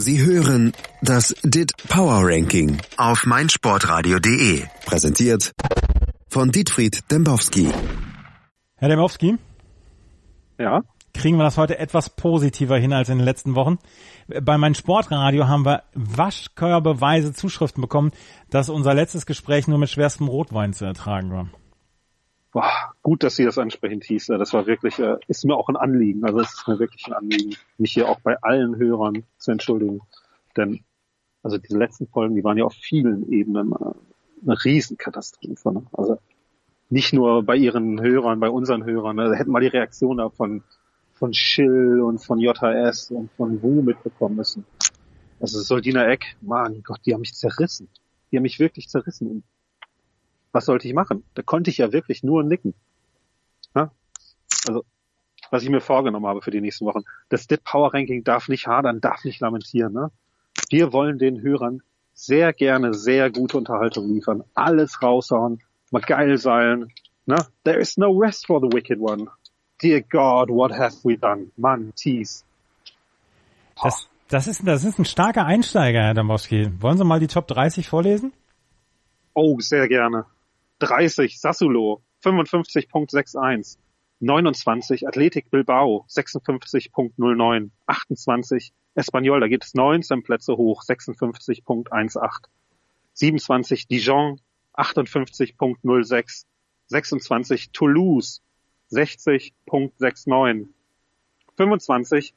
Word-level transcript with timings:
Sie 0.00 0.24
hören 0.24 0.72
das 1.02 1.34
DIT 1.42 1.72
Power 1.88 2.20
Ranking 2.22 2.78
auf 2.96 3.26
meinsportradio.de. 3.26 4.62
Präsentiert 4.86 5.50
von 6.28 6.52
Dietfried 6.52 7.10
Dembowski. 7.10 7.68
Herr 8.76 8.88
Dembowski? 8.88 9.36
Ja? 10.56 10.82
Kriegen 11.14 11.36
wir 11.36 11.42
das 11.42 11.58
heute 11.58 11.80
etwas 11.80 12.10
positiver 12.10 12.78
hin 12.78 12.92
als 12.92 13.08
in 13.08 13.18
den 13.18 13.24
letzten 13.24 13.56
Wochen? 13.56 13.78
Bei 14.40 14.56
meinem 14.56 14.74
Sportradio 14.74 15.48
haben 15.48 15.66
wir 15.66 15.82
waschkörbeweise 15.94 17.32
Zuschriften 17.32 17.80
bekommen, 17.80 18.12
dass 18.50 18.68
unser 18.68 18.94
letztes 18.94 19.26
Gespräch 19.26 19.66
nur 19.66 19.78
mit 19.78 19.90
schwerstem 19.90 20.28
Rotwein 20.28 20.74
zu 20.74 20.84
ertragen 20.84 21.32
war. 21.32 21.48
Boah, 22.50 22.94
gut, 23.02 23.22
dass 23.22 23.36
Sie 23.36 23.44
das 23.44 23.58
ansprechen, 23.58 24.00
Thies. 24.00 24.26
Das 24.26 24.54
war 24.54 24.66
wirklich, 24.66 24.98
äh, 24.98 25.16
ist 25.26 25.44
mir 25.44 25.54
auch 25.54 25.68
ein 25.68 25.76
Anliegen. 25.76 26.24
Also 26.24 26.40
es 26.40 26.54
ist 26.54 26.66
mir 26.66 26.78
wirklich 26.78 27.06
ein 27.06 27.12
Anliegen, 27.12 27.56
mich 27.76 27.92
hier 27.92 28.08
auch 28.08 28.20
bei 28.20 28.40
allen 28.42 28.76
Hörern 28.76 29.24
zu 29.36 29.50
entschuldigen. 29.50 30.00
Denn, 30.56 30.80
also 31.42 31.58
diese 31.58 31.78
letzten 31.78 32.06
Folgen, 32.06 32.34
die 32.34 32.44
waren 32.44 32.56
ja 32.56 32.64
auf 32.64 32.74
vielen 32.74 33.30
Ebenen 33.30 33.72
äh, 33.72 33.92
eine 34.42 34.64
Riesenkatastrophe. 34.64 35.72
Ne? 35.72 35.86
Also 35.92 36.18
nicht 36.88 37.12
nur 37.12 37.42
bei 37.42 37.56
Ihren 37.56 38.00
Hörern, 38.00 38.40
bei 38.40 38.48
unseren 38.48 38.84
Hörern. 38.84 39.18
Also 39.18 39.34
hätten 39.34 39.50
mal 39.50 39.60
die 39.60 39.66
Reaktion 39.66 40.16
da 40.16 40.30
von, 40.30 40.62
von 41.12 41.34
Schill 41.34 42.00
und 42.00 42.18
von 42.18 42.38
JHS 42.38 43.10
und 43.10 43.30
von 43.32 43.62
Wu 43.62 43.82
mitbekommen 43.82 44.36
müssen. 44.36 44.64
Also 45.38 45.60
Soldina 45.60 46.08
Eck, 46.08 46.36
mein 46.40 46.82
Gott, 46.82 47.00
die 47.04 47.12
haben 47.12 47.20
mich 47.20 47.34
zerrissen. 47.34 47.88
Die 48.30 48.36
haben 48.36 48.42
mich 48.42 48.58
wirklich 48.58 48.88
zerrissen 48.88 49.44
was 50.52 50.66
sollte 50.66 50.88
ich 50.88 50.94
machen? 50.94 51.24
Da 51.34 51.42
konnte 51.42 51.70
ich 51.70 51.78
ja 51.78 51.92
wirklich 51.92 52.22
nur 52.22 52.42
nicken. 52.42 52.74
Ja? 53.74 53.90
Also, 54.66 54.84
was 55.50 55.62
ich 55.62 55.70
mir 55.70 55.80
vorgenommen 55.80 56.26
habe 56.26 56.42
für 56.42 56.50
die 56.50 56.60
nächsten 56.60 56.84
Wochen. 56.86 57.04
Das 57.28 57.46
Dit 57.46 57.64
Power 57.64 57.94
Ranking 57.94 58.24
darf 58.24 58.48
nicht 58.48 58.66
hadern, 58.66 59.00
darf 59.00 59.24
nicht 59.24 59.40
lamentieren. 59.40 59.92
Ne? 59.92 60.10
Wir 60.70 60.92
wollen 60.92 61.18
den 61.18 61.40
Hörern 61.40 61.82
sehr 62.14 62.52
gerne 62.52 62.94
sehr 62.94 63.30
gute 63.30 63.56
Unterhaltung 63.56 64.12
liefern. 64.12 64.44
Alles 64.54 65.02
raushauen, 65.02 65.62
mal 65.90 66.02
geil 66.02 66.36
sein. 66.36 66.92
Ne? 67.26 67.36
There 67.64 67.78
is 67.78 67.96
no 67.96 68.10
rest 68.10 68.46
for 68.46 68.60
the 68.60 68.74
wicked 68.74 68.98
one. 68.98 69.28
Dear 69.80 70.02
God, 70.02 70.50
what 70.50 70.72
have 70.72 70.96
we 71.04 71.16
done? 71.16 71.52
Mann, 71.56 71.92
tease. 71.94 72.42
Das, 73.80 74.08
das, 74.28 74.48
ist, 74.48 74.66
das 74.66 74.84
ist 74.84 74.98
ein 74.98 75.04
starker 75.04 75.46
Einsteiger, 75.46 76.00
Herr 76.00 76.14
Dambowski. 76.14 76.68
Wollen 76.80 76.98
Sie 76.98 77.04
mal 77.04 77.20
die 77.20 77.28
Top 77.28 77.46
30 77.46 77.88
vorlesen? 77.88 78.32
Oh, 79.34 79.60
sehr 79.60 79.86
gerne. 79.86 80.26
30 80.80 81.38
Sassulo 81.38 82.02
55.61, 82.22 83.78
29 84.20 85.06
Athletic 85.06 85.50
Bilbao 85.50 86.04
56.09, 86.08 87.70
28 87.86 88.72
Espanyol, 88.94 89.40
da 89.40 89.48
geht 89.48 89.64
es 89.64 89.74
19 89.74 90.22
Plätze 90.22 90.56
hoch, 90.56 90.82
56.18, 90.82 92.48
27 93.12 93.88
Dijon 93.88 94.40
58.06, 94.74 96.46
26 96.86 97.70
Toulouse 97.72 98.40
60.69, 98.90 100.68
25 101.56 102.34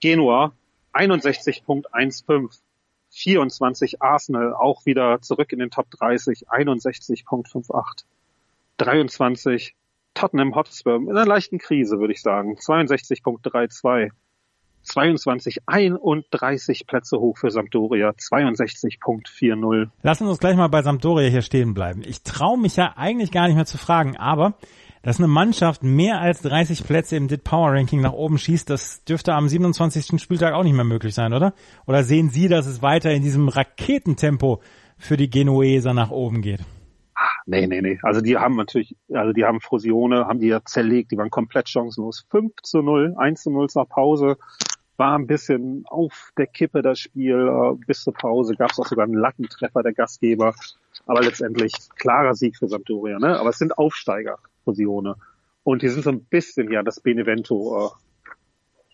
Genua 0.00 0.54
61.15, 0.94 2.62
24 3.10 4.02
Arsenal 4.02 4.54
auch 4.54 4.86
wieder 4.86 5.20
zurück 5.20 5.52
in 5.52 5.58
den 5.58 5.70
Top 5.70 5.90
30, 5.90 6.48
61.58. 6.48 8.04
23 8.78 9.74
Tottenham 10.14 10.54
Hotspur 10.54 10.96
in 10.96 11.10
einer 11.10 11.26
leichten 11.26 11.58
Krise, 11.58 11.98
würde 11.98 12.12
ich 12.12 12.22
sagen, 12.22 12.56
62.32. 12.56 14.10
22, 14.82 15.58
31 15.66 16.86
Plätze 16.86 17.20
hoch 17.20 17.36
für 17.36 17.50
Sampdoria, 17.50 18.10
62.40. 18.10 19.90
Lassen 20.02 20.24
Sie 20.24 20.30
uns 20.30 20.38
gleich 20.38 20.56
mal 20.56 20.68
bei 20.68 20.82
Sampdoria 20.82 21.28
hier 21.28 21.42
stehen 21.42 21.74
bleiben. 21.74 22.02
Ich 22.06 22.22
traue 22.22 22.58
mich 22.58 22.76
ja 22.76 22.94
eigentlich 22.96 23.30
gar 23.30 23.46
nicht 23.46 23.56
mehr 23.56 23.66
zu 23.66 23.76
fragen, 23.76 24.16
aber 24.16 24.54
dass 25.02 25.18
eine 25.18 25.28
Mannschaft 25.28 25.82
mehr 25.82 26.20
als 26.20 26.42
30 26.42 26.84
Plätze 26.84 27.16
im 27.16 27.28
DIT 27.28 27.44
Power 27.44 27.72
Ranking 27.72 28.00
nach 28.00 28.12
oben 28.12 28.38
schießt, 28.38 28.68
das 28.68 29.04
dürfte 29.04 29.32
am 29.32 29.48
27. 29.48 30.20
Spieltag 30.20 30.54
auch 30.54 30.62
nicht 30.62 30.74
mehr 30.74 30.84
möglich 30.84 31.14
sein, 31.14 31.32
oder? 31.32 31.54
Oder 31.86 32.04
sehen 32.04 32.28
Sie, 32.28 32.48
dass 32.48 32.66
es 32.66 32.82
weiter 32.82 33.10
in 33.10 33.22
diesem 33.22 33.48
Raketentempo 33.48 34.60
für 34.98 35.16
die 35.16 35.30
Genueser 35.30 35.94
nach 35.94 36.10
oben 36.10 36.42
geht? 36.42 36.60
Ah, 37.14 37.28
nee, 37.46 37.66
nee, 37.66 37.80
nee. 37.80 37.98
Also 38.02 38.20
die 38.20 38.36
haben 38.36 38.56
natürlich, 38.56 38.96
also 39.12 39.32
die 39.32 39.44
haben 39.44 39.60
Frosione, 39.60 40.26
haben 40.26 40.38
die 40.38 40.48
ja 40.48 40.64
zerlegt, 40.64 41.12
die 41.12 41.16
waren 41.16 41.30
komplett 41.30 41.68
chancenlos. 41.68 42.26
5 42.30 42.52
zu 42.62 42.82
0, 42.82 43.14
1 43.16 43.42
zu 43.42 43.50
0 43.50 43.68
zur 43.70 43.86
Pause. 43.86 44.36
War 44.98 45.18
ein 45.18 45.26
bisschen 45.26 45.84
auf 45.86 46.30
der 46.36 46.46
Kippe 46.46 46.82
das 46.82 46.98
Spiel. 46.98 47.48
Äh, 47.48 47.84
bis 47.86 48.02
zur 48.02 48.12
Pause 48.12 48.54
gab 48.54 48.70
es 48.70 48.78
auch 48.78 48.86
sogar 48.86 49.06
einen 49.06 49.14
Lattentreffer 49.14 49.82
der 49.82 49.94
Gastgeber. 49.94 50.54
Aber 51.06 51.22
letztendlich 51.22 51.72
klarer 51.96 52.34
Sieg 52.34 52.58
für 52.58 52.68
Sampdoria. 52.68 53.18
Ne? 53.18 53.38
Aber 53.38 53.48
es 53.48 53.58
sind 53.58 53.78
Aufsteiger. 53.78 54.38
Fusione. 54.70 55.16
Und 55.62 55.82
die 55.82 55.88
sind 55.88 56.04
so 56.04 56.10
ein 56.10 56.24
bisschen 56.24 56.70
ja 56.70 56.82
das 56.82 57.00
Benevento 57.00 57.86
äh, 57.86 57.90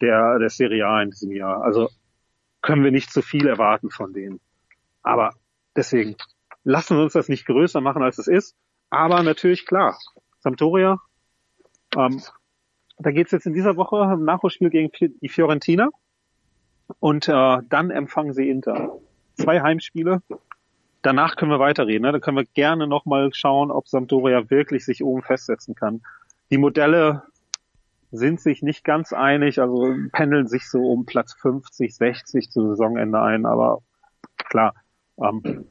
der, 0.00 0.38
der 0.38 0.50
Serie 0.50 0.86
A 0.86 1.02
in 1.02 1.10
diesem 1.10 1.32
Jahr. 1.32 1.62
Also 1.62 1.88
können 2.62 2.84
wir 2.84 2.90
nicht 2.90 3.12
zu 3.12 3.22
viel 3.22 3.46
erwarten 3.46 3.90
von 3.90 4.12
denen. 4.12 4.40
Aber 5.02 5.34
deswegen 5.76 6.16
lassen 6.64 6.96
wir 6.96 7.04
uns 7.04 7.12
das 7.12 7.28
nicht 7.28 7.46
größer 7.46 7.80
machen, 7.80 8.02
als 8.02 8.18
es 8.18 8.26
ist. 8.26 8.56
Aber 8.90 9.22
natürlich 9.22 9.66
klar, 9.66 9.96
Sampdoria, 10.40 10.98
ähm, 11.96 12.22
da 12.98 13.10
geht's 13.10 13.32
jetzt 13.32 13.46
in 13.46 13.52
dieser 13.52 13.76
Woche 13.76 13.96
im 14.12 14.24
Nachholspiel 14.24 14.70
gegen 14.70 14.90
die 15.20 15.28
Fiorentina 15.28 15.90
und 16.98 17.28
äh, 17.28 17.58
dann 17.68 17.90
empfangen 17.90 18.32
sie 18.32 18.48
Inter. 18.48 18.98
Zwei 19.34 19.60
Heimspiele, 19.60 20.22
danach 21.06 21.36
können 21.36 21.52
wir 21.52 21.60
weiterreden. 21.60 22.02
Ne? 22.02 22.12
Da 22.12 22.18
können 22.18 22.36
wir 22.36 22.44
gerne 22.44 22.86
nochmal 22.86 23.32
schauen, 23.32 23.70
ob 23.70 23.88
Sampdoria 23.88 24.50
wirklich 24.50 24.84
sich 24.84 25.04
oben 25.04 25.22
festsetzen 25.22 25.74
kann. 25.74 26.02
Die 26.50 26.58
Modelle 26.58 27.22
sind 28.10 28.40
sich 28.40 28.62
nicht 28.62 28.84
ganz 28.84 29.12
einig, 29.12 29.60
also 29.60 29.94
pendeln 30.12 30.48
sich 30.48 30.68
so 30.68 30.80
um 30.80 31.06
Platz 31.06 31.34
50, 31.34 31.94
60 31.94 32.50
zu 32.50 32.68
Saisonende 32.68 33.20
ein, 33.20 33.46
aber 33.46 33.82
klar. 34.36 34.74
Ähm, 35.22 35.66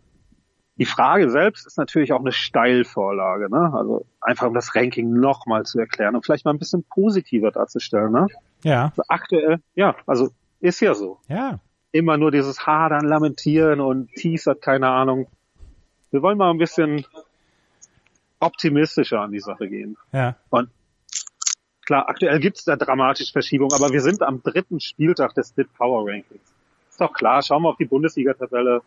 die 0.77 0.85
Frage 0.85 1.29
selbst 1.29 1.65
ist 1.65 1.77
natürlich 1.77 2.11
auch 2.11 2.19
eine 2.19 2.33
Steilvorlage, 2.33 3.49
ne? 3.49 3.71
Also 3.73 4.05
einfach 4.19 4.47
um 4.47 4.53
das 4.53 4.75
Ranking 4.75 5.13
nochmal 5.13 5.63
zu 5.63 5.79
erklären 5.79 6.15
und 6.15 6.25
vielleicht 6.25 6.43
mal 6.43 6.51
ein 6.51 6.59
bisschen 6.59 6.83
positiver 6.83 7.51
darzustellen, 7.51 8.11
ne? 8.11 8.27
Ja. 8.63 8.85
Also 8.85 9.03
aktuell, 9.07 9.59
ja, 9.75 9.95
also 10.05 10.29
ist 10.59 10.81
ja 10.81 10.93
so. 10.93 11.19
Ja 11.27 11.59
immer 11.95 12.17
nur 12.17 12.29
dieses 12.29 12.67
Hadern, 12.67 13.05
Lamentieren 13.05 13.79
und 13.79 14.11
teasert, 14.15 14.61
keine 14.61 14.89
Ahnung. 14.89 15.27
Wir 16.11 16.21
wollen 16.21 16.37
mal 16.37 16.49
ein 16.49 16.57
bisschen 16.57 17.05
optimistischer 18.41 19.21
an 19.21 19.31
die 19.31 19.39
Sache 19.39 19.69
gehen. 19.69 19.95
Ja. 20.11 20.35
Und 20.49 20.69
klar, 21.85 22.09
aktuell 22.09 22.41
gibt 22.41 22.57
es 22.57 22.65
da 22.65 22.75
dramatische 22.75 23.31
Verschiebungen, 23.31 23.73
aber 23.73 23.93
wir 23.93 24.01
sind 24.01 24.21
am 24.23 24.43
dritten 24.43 24.81
Spieltag 24.81 25.35
des 25.35 25.49
Split 25.49 25.73
Power 25.73 26.05
Rankings. 26.05 26.53
Ist 26.89 26.99
doch 26.99 27.13
klar, 27.13 27.41
schauen 27.41 27.63
wir 27.63 27.69
auf 27.69 27.77
die 27.77 27.85
Bundesliga-Tabelle. 27.85 28.81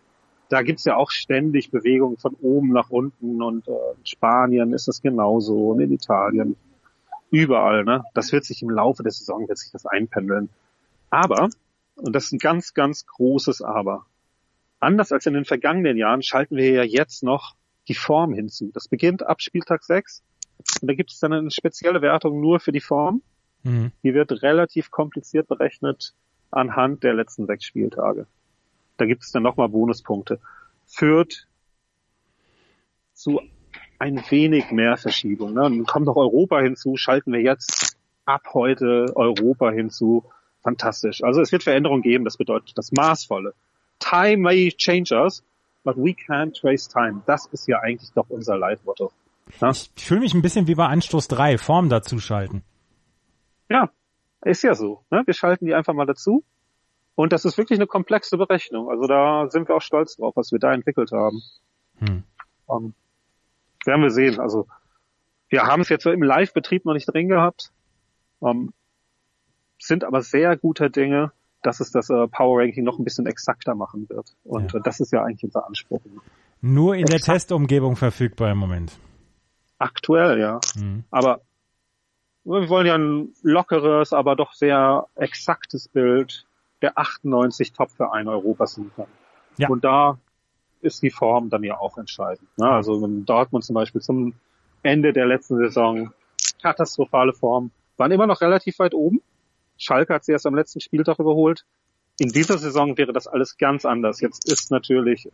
Da 0.50 0.62
gibt's 0.62 0.84
ja 0.84 0.97
auch 0.97 1.10
ständig 1.10 1.70
Bewegungen 1.70 2.18
von 2.18 2.34
oben 2.42 2.74
nach 2.74 2.91
unten 2.91 3.42
und 3.42 3.68
äh, 3.68 3.70
in 3.70 4.06
Spanien 4.06 4.74
ist 4.74 4.86
das 4.86 5.00
genauso 5.00 5.70
und 5.70 5.80
in 5.80 5.92
Italien. 5.92 6.56
Überall, 7.30 7.84
ne? 7.84 8.04
Das 8.12 8.32
wird 8.32 8.44
sich 8.44 8.62
im 8.62 8.70
Laufe 8.70 9.02
der 9.02 9.12
Saison 9.12 9.48
wird 9.48 9.58
sich 9.58 9.72
das 9.72 9.86
einpendeln. 9.86 10.50
Aber 11.10 11.48
und 11.98 12.14
das 12.14 12.25
ist 12.25 12.32
ein 12.32 12.38
ganz, 12.38 12.75
ganz 12.75 13.06
großes 13.06 13.62
Aber. 13.62 14.06
Anders 14.81 15.12
als 15.12 15.26
in 15.26 15.34
den 15.34 15.44
vergangenen 15.44 15.97
Jahren 15.97 16.22
schalten 16.22 16.56
wir 16.56 16.70
ja 16.70 16.82
jetzt 16.84 17.22
noch 17.22 17.56
die 17.88 17.94
Form 17.94 18.32
hinzu. 18.32 18.70
Das 18.72 18.88
beginnt 18.88 19.26
ab 19.26 19.42
Spieltag 19.42 19.82
6 19.82 20.22
und 20.81 20.88
da 20.91 20.94
gibt 20.94 21.10
es 21.10 21.19
dann 21.19 21.32
eine 21.32 21.50
spezielle 21.50 22.03
Wertung 22.03 22.41
nur 22.41 22.60
für 22.60 22.72
die 22.72 22.81
Form. 22.81 23.22
Mhm. 23.64 23.92
Die 24.03 24.14
wird 24.14 24.42
relativ 24.42 24.91
kompliziert 24.91 25.48
berechnet 25.48 26.14
anhand 26.50 27.03
der 27.03 27.14
letzten 27.14 27.47
sechs 27.47 27.64
Spieltage. 27.64 28.26
Da 28.97 29.06
gibt 29.06 29.24
es 29.24 29.30
dann 29.30 29.42
nochmal 29.42 29.68
Bonuspunkte. 29.68 30.41
Führt 30.86 31.47
zu 33.12 33.41
ein 33.98 34.22
wenig 34.30 34.71
mehr 34.71 34.97
Verschiebung. 34.97 35.54
Ne? 35.54 35.62
dann 35.62 35.84
kommt 35.84 36.06
noch 36.06 36.16
Europa 36.16 36.60
hinzu, 36.60 36.97
schalten 36.97 37.33
wir 37.33 37.41
jetzt 37.41 37.97
ab 38.24 38.42
heute 38.54 39.12
Europa 39.16 39.71
hinzu 39.71 40.24
fantastisch. 40.68 41.22
Also 41.24 41.41
es 41.41 41.50
wird 41.50 41.62
Veränderungen 41.62 42.03
geben, 42.03 42.24
das 42.24 42.36
bedeutet 42.36 42.76
das 42.76 42.92
Maßvolle. 42.92 43.54
Time 43.98 44.38
may 44.38 44.70
change 44.70 45.15
us, 45.15 45.42
but 45.82 45.97
we 45.97 46.10
can't 46.10 46.59
trace 46.60 46.88
time. 46.88 47.22
Das 47.26 47.47
ist 47.47 47.66
ja 47.66 47.80
eigentlich 47.80 48.10
doch 48.12 48.26
unser 48.28 48.59
Live-Motto. 48.59 49.10
Ja? 49.60 49.70
Ich 49.70 49.91
fühle 49.97 50.20
mich 50.20 50.34
ein 50.34 50.42
bisschen 50.42 50.66
wie 50.66 50.74
bei 50.74 50.86
Anstoß 50.86 51.28
3, 51.28 51.56
Form 51.59 51.88
dazu 51.88 52.18
schalten. 52.18 52.62
Ja, 53.70 53.91
ist 54.42 54.62
ja 54.62 54.74
so. 54.74 55.03
Ne? 55.10 55.22
Wir 55.24 55.34
schalten 55.34 55.65
die 55.66 55.74
einfach 55.74 55.94
mal 55.94 56.06
dazu. 56.06 56.44
Und 57.14 57.32
das 57.32 57.44
ist 57.44 57.59
wirklich 57.59 57.78
eine 57.78 57.86
komplexe 57.86 58.36
Berechnung. 58.36 58.91
Also 58.91 59.06
da 59.06 59.48
sind 59.48 59.68
wir 59.68 59.74
auch 59.74 59.82
stolz 59.82 60.16
drauf, 60.16 60.36
was 60.36 60.53
wir 60.53 60.59
da 60.59 60.72
entwickelt 60.72 61.10
haben. 61.12 61.42
Hm. 61.98 62.22
Um, 62.66 62.84
ähm, 62.84 62.94
werden 63.84 64.03
wir 64.03 64.10
sehen. 64.10 64.38
Also 64.38 64.68
wir 65.48 65.62
haben 65.62 65.80
es 65.80 65.88
jetzt 65.88 66.06
im 66.06 66.22
Live-Betrieb 66.22 66.84
noch 66.84 66.92
nicht 66.92 67.06
drin 67.06 67.28
gehabt. 67.28 67.72
Um, 68.38 68.50
ähm, 68.50 68.72
sind 69.78 70.04
aber 70.04 70.22
sehr 70.22 70.57
guter 70.57 70.89
Dinge, 70.89 71.33
dass 71.63 71.80
es 71.80 71.91
das 71.91 72.10
äh, 72.10 72.28
Power 72.28 72.60
Ranking 72.60 72.84
noch 72.84 72.98
ein 72.98 73.04
bisschen 73.04 73.27
exakter 73.27 73.75
machen 73.75 74.09
wird. 74.09 74.36
Und 74.45 74.72
ja. 74.72 74.78
äh, 74.78 74.83
das 74.83 75.01
ist 75.01 75.13
ja 75.13 75.22
eigentlich 75.22 75.45
unser 75.45 75.66
Anspruch. 75.66 76.01
Nur 76.60 76.95
in 76.95 77.03
Exakt. 77.03 77.27
der 77.27 77.34
Testumgebung 77.34 77.97
verfügbar 77.97 78.51
im 78.51 78.59
Moment. 78.59 78.98
Aktuell, 79.78 80.39
ja. 80.41 80.60
Mhm. 80.77 81.04
Aber 81.10 81.41
wir 82.45 82.69
wollen 82.69 82.86
ja 82.86 82.97
ein 82.97 83.34
lockeres, 83.42 84.13
aber 84.13 84.34
doch 84.34 84.53
sehr 84.53 85.07
exaktes 85.16 85.89
Bild 85.89 86.47
der 86.83 86.97
98 86.97 87.72
Top-Vereine 87.72 88.31
Europas 88.31 88.77
liefern. 88.77 89.09
Ja. 89.57 89.69
Und 89.69 89.84
da 89.84 90.19
ist 90.81 91.03
die 91.03 91.10
Form 91.10 91.51
dann 91.51 91.65
ja 91.65 91.78
auch 91.78 91.98
entscheidend. 91.98 92.48
Ne? 92.57 92.69
Also 92.69 93.04
Dortmund 93.07 93.65
zum 93.65 93.74
Beispiel 93.74 94.01
zum 94.01 94.34
Ende 94.83 95.13
der 95.13 95.27
letzten 95.27 95.59
Saison 95.59 96.13
katastrophale 96.63 97.33
Form, 97.33 97.71
waren 97.97 98.13
immer 98.13 98.27
noch 98.27 98.41
relativ 98.41 98.78
weit 98.78 98.95
oben. 98.95 99.21
Schalke 99.78 100.15
hat 100.15 100.25
sie 100.25 100.33
erst 100.33 100.47
am 100.47 100.54
letzten 100.54 100.80
Spieltag 100.80 101.19
überholt. 101.19 101.65
In 102.19 102.30
dieser 102.30 102.59
Saison 102.59 102.98
wäre 102.98 103.13
das 103.13 103.28
alles 103.28 103.57
ganz 103.57 103.86
anders. 103.86 104.21
Jetzt 104.21 104.51
ist 104.51 104.71
natürlich, 104.71 105.28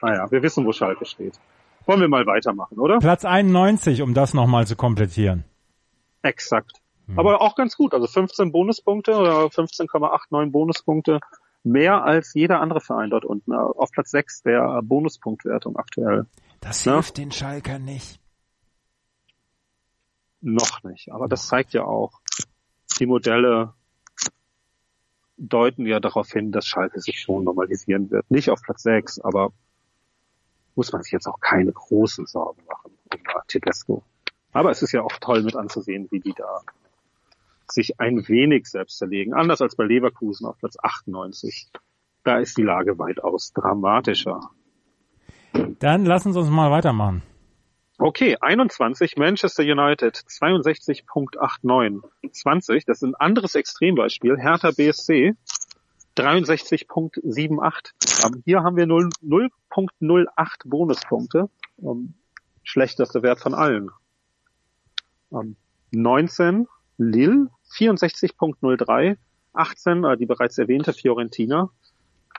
naja, 0.00 0.30
wir 0.30 0.42
wissen, 0.42 0.64
wo 0.64 0.72
Schalke 0.72 1.04
steht. 1.04 1.38
Wollen 1.86 2.00
wir 2.00 2.08
mal 2.08 2.26
weitermachen, 2.26 2.78
oder? 2.78 2.98
Platz 2.98 3.24
91, 3.24 4.02
um 4.02 4.14
das 4.14 4.32
nochmal 4.32 4.66
zu 4.66 4.76
komplettieren. 4.76 5.44
Exakt. 6.22 6.72
Hm. 7.06 7.18
Aber 7.18 7.40
auch 7.40 7.56
ganz 7.56 7.76
gut. 7.76 7.94
Also 7.94 8.06
15 8.06 8.52
Bonuspunkte 8.52 9.16
oder 9.16 9.46
15,89 9.46 10.50
Bonuspunkte. 10.50 11.20
Mehr 11.64 12.04
als 12.04 12.34
jeder 12.34 12.60
andere 12.60 12.80
Verein 12.80 13.10
dort 13.10 13.24
unten. 13.24 13.52
Auf 13.52 13.90
Platz 13.90 14.12
6 14.12 14.42
der 14.42 14.80
Bonuspunktwertung 14.82 15.76
aktuell. 15.76 16.26
Das 16.60 16.84
ja? 16.84 16.94
hilft 16.94 17.18
den 17.18 17.32
Schalker 17.32 17.78
nicht. 17.78 18.20
Noch 20.40 20.84
nicht. 20.84 21.10
Aber 21.10 21.26
das 21.26 21.48
zeigt 21.48 21.72
ja 21.72 21.84
auch, 21.84 22.20
die 22.98 23.06
Modelle 23.06 23.74
deuten 25.36 25.86
ja 25.86 26.00
darauf 26.00 26.30
hin, 26.30 26.52
dass 26.52 26.66
Schalke 26.66 27.00
sich 27.00 27.20
schon 27.20 27.44
normalisieren 27.44 28.10
wird. 28.10 28.30
Nicht 28.30 28.50
auf 28.50 28.60
Platz 28.62 28.82
6, 28.82 29.20
aber 29.20 29.52
muss 30.74 30.92
man 30.92 31.02
sich 31.02 31.12
jetzt 31.12 31.26
auch 31.26 31.40
keine 31.40 31.72
großen 31.72 32.26
Sorgen 32.26 32.62
machen 32.66 32.92
um 33.12 33.20
Tedesco. 33.46 34.02
Aber 34.52 34.70
es 34.70 34.82
ist 34.82 34.92
ja 34.92 35.02
auch 35.02 35.16
toll 35.20 35.42
mit 35.42 35.56
anzusehen, 35.56 36.08
wie 36.10 36.20
die 36.20 36.34
da 36.34 36.62
sich 37.70 38.00
ein 38.00 38.26
wenig 38.28 38.66
selbst 38.66 38.98
zerlegen. 38.98 39.34
Anders 39.34 39.60
als 39.60 39.76
bei 39.76 39.84
Leverkusen 39.84 40.46
auf 40.46 40.58
Platz 40.58 40.76
98. 40.80 41.68
Da 42.24 42.38
ist 42.38 42.56
die 42.56 42.62
Lage 42.62 42.98
weitaus 42.98 43.52
dramatischer. 43.52 44.40
Dann 45.52 46.04
lassen 46.04 46.32
Sie 46.32 46.38
uns 46.38 46.48
mal 46.48 46.70
weitermachen. 46.70 47.22
Okay, 48.00 48.36
21 48.40 49.16
Manchester 49.16 49.64
United 49.64 50.16
62.89. 50.16 52.04
20, 52.30 52.84
das 52.84 52.98
ist 52.98 53.02
ein 53.02 53.16
anderes 53.16 53.56
Extrembeispiel. 53.56 54.38
Hertha 54.38 54.70
BSC 54.70 55.34
63.78. 56.16 58.24
Aber 58.24 58.38
hier 58.44 58.62
haben 58.62 58.76
wir 58.76 58.86
0.08 58.86 60.48
Bonuspunkte. 60.64 61.50
Um, 61.76 62.14
schlechtester 62.62 63.24
Wert 63.24 63.40
von 63.40 63.54
allen. 63.54 63.90
Um, 65.30 65.56
19 65.90 66.68
Lille 66.98 67.50
64.03. 67.76 69.16
18 69.54 70.04
äh, 70.04 70.16
die 70.16 70.26
bereits 70.26 70.56
erwähnte 70.56 70.92
Fiorentina 70.92 71.70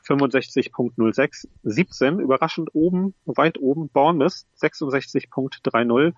65.06, 0.10 1.48
17 1.64 2.20
überraschend 2.20 2.70
oben, 2.74 3.14
weit 3.26 3.60
oben 3.60 3.90
Bournemouth 3.90 4.46
66.30, 4.60 6.14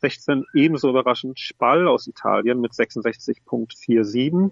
16 0.00 0.44
ebenso 0.52 0.90
überraschend 0.90 1.38
Spall 1.38 1.86
aus 1.86 2.08
Italien 2.08 2.60
mit 2.60 2.72
66.47, 2.72 4.50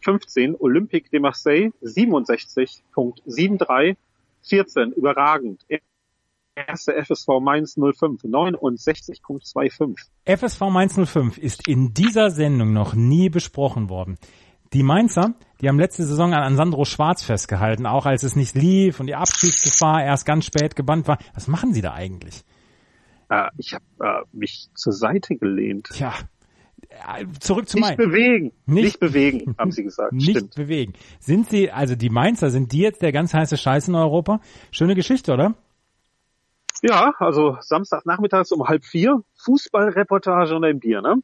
15 0.00 0.56
Olympique 0.58 1.10
de 1.10 1.20
Marseille 1.20 1.70
67.73, 1.82 3.96
14 4.42 4.92
überragend 4.92 5.66
erste 6.54 6.92
FSV 6.92 7.40
Mainz 7.40 7.76
05 7.76 8.24
69.25. 8.24 10.08
FSV 10.24 10.60
Mainz 10.70 10.94
05 10.94 11.38
ist 11.38 11.68
in 11.68 11.94
dieser 11.94 12.30
Sendung 12.30 12.72
noch 12.72 12.94
nie 12.94 13.28
besprochen 13.28 13.88
worden. 13.88 14.18
Die 14.72 14.84
Mainzer, 14.84 15.34
die 15.60 15.68
haben 15.68 15.80
letzte 15.80 16.04
Saison 16.04 16.32
an 16.32 16.56
Sandro 16.56 16.84
Schwarz 16.84 17.24
festgehalten, 17.24 17.86
auch 17.86 18.06
als 18.06 18.22
es 18.22 18.36
nicht 18.36 18.54
lief 18.54 19.00
und 19.00 19.06
die 19.06 19.16
Abstiegsgefahr 19.16 20.04
erst 20.04 20.26
ganz 20.26 20.44
spät 20.44 20.76
gebannt 20.76 21.08
war. 21.08 21.18
Was 21.34 21.48
machen 21.48 21.74
sie 21.74 21.82
da 21.82 21.92
eigentlich? 21.92 22.44
Äh, 23.28 23.48
ich 23.56 23.74
habe 23.74 23.84
äh, 23.98 24.24
mich 24.32 24.68
zur 24.74 24.92
Seite 24.92 25.34
gelehnt. 25.36 25.88
Tja, 25.92 26.14
äh, 26.88 27.26
zurück 27.40 27.68
zu 27.68 27.78
Mainz. 27.78 27.98
Nicht 27.98 28.08
bewegen, 28.08 28.52
nicht, 28.66 28.84
nicht, 28.84 29.00
bewegen, 29.00 29.54
haben 29.58 29.72
sie 29.72 29.82
gesagt. 29.82 30.12
nicht 30.12 30.30
Stimmt. 30.30 30.54
bewegen. 30.54 30.92
Sind 31.18 31.50
sie, 31.50 31.72
also 31.72 31.96
die 31.96 32.10
Mainzer, 32.10 32.50
sind 32.50 32.72
die 32.72 32.80
jetzt 32.80 33.02
der 33.02 33.10
ganz 33.10 33.34
heiße 33.34 33.56
Scheiß 33.56 33.88
in 33.88 33.96
Europa? 33.96 34.40
Schöne 34.70 34.94
Geschichte, 34.94 35.32
oder? 35.32 35.54
Ja, 36.82 37.12
also 37.18 37.58
Samstagnachmittags 37.60 38.52
um 38.52 38.66
halb 38.68 38.84
vier, 38.84 39.22
Fußballreportage 39.44 40.54
und 40.54 40.64
ein 40.64 40.78
Bier, 40.78 41.02
ne? 41.02 41.16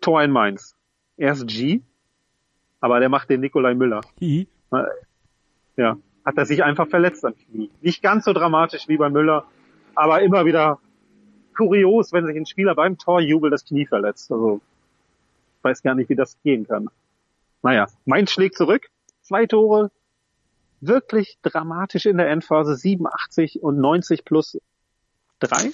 Tor 0.00 0.22
in 0.22 0.30
Mainz. 0.30 0.76
Erst 1.16 1.46
G, 1.48 1.82
aber 2.80 3.00
der 3.00 3.08
macht 3.08 3.30
den 3.30 3.40
Nikolai 3.40 3.74
Müller. 3.74 4.00
I. 4.20 4.48
Ja, 5.76 5.96
hat 6.24 6.36
er 6.36 6.46
sich 6.46 6.62
einfach 6.64 6.88
verletzt 6.88 7.24
am 7.24 7.34
Knie. 7.34 7.70
Nicht 7.80 8.02
ganz 8.02 8.24
so 8.24 8.32
dramatisch 8.32 8.88
wie 8.88 8.96
bei 8.96 9.08
Müller, 9.08 9.44
aber 9.94 10.22
immer 10.22 10.44
wieder 10.44 10.78
kurios, 11.56 12.12
wenn 12.12 12.26
sich 12.26 12.36
ein 12.36 12.46
Spieler 12.46 12.74
beim 12.74 12.98
Torjubel 12.98 13.50
das 13.50 13.64
Knie 13.64 13.86
verletzt. 13.86 14.30
Also, 14.30 14.60
ich 15.58 15.64
weiß 15.64 15.82
gar 15.82 15.94
nicht, 15.94 16.08
wie 16.08 16.14
das 16.14 16.40
gehen 16.42 16.66
kann. 16.66 16.88
Naja, 17.62 17.88
Mainz 18.04 18.30
schlägt 18.30 18.56
zurück. 18.56 18.88
Zwei 19.22 19.46
Tore. 19.46 19.90
Wirklich 20.80 21.38
dramatisch 21.42 22.06
in 22.06 22.18
der 22.18 22.28
Endphase. 22.30 22.76
87 22.76 23.62
und 23.62 23.78
90 23.78 24.24
plus 24.24 24.58
drei 25.40 25.72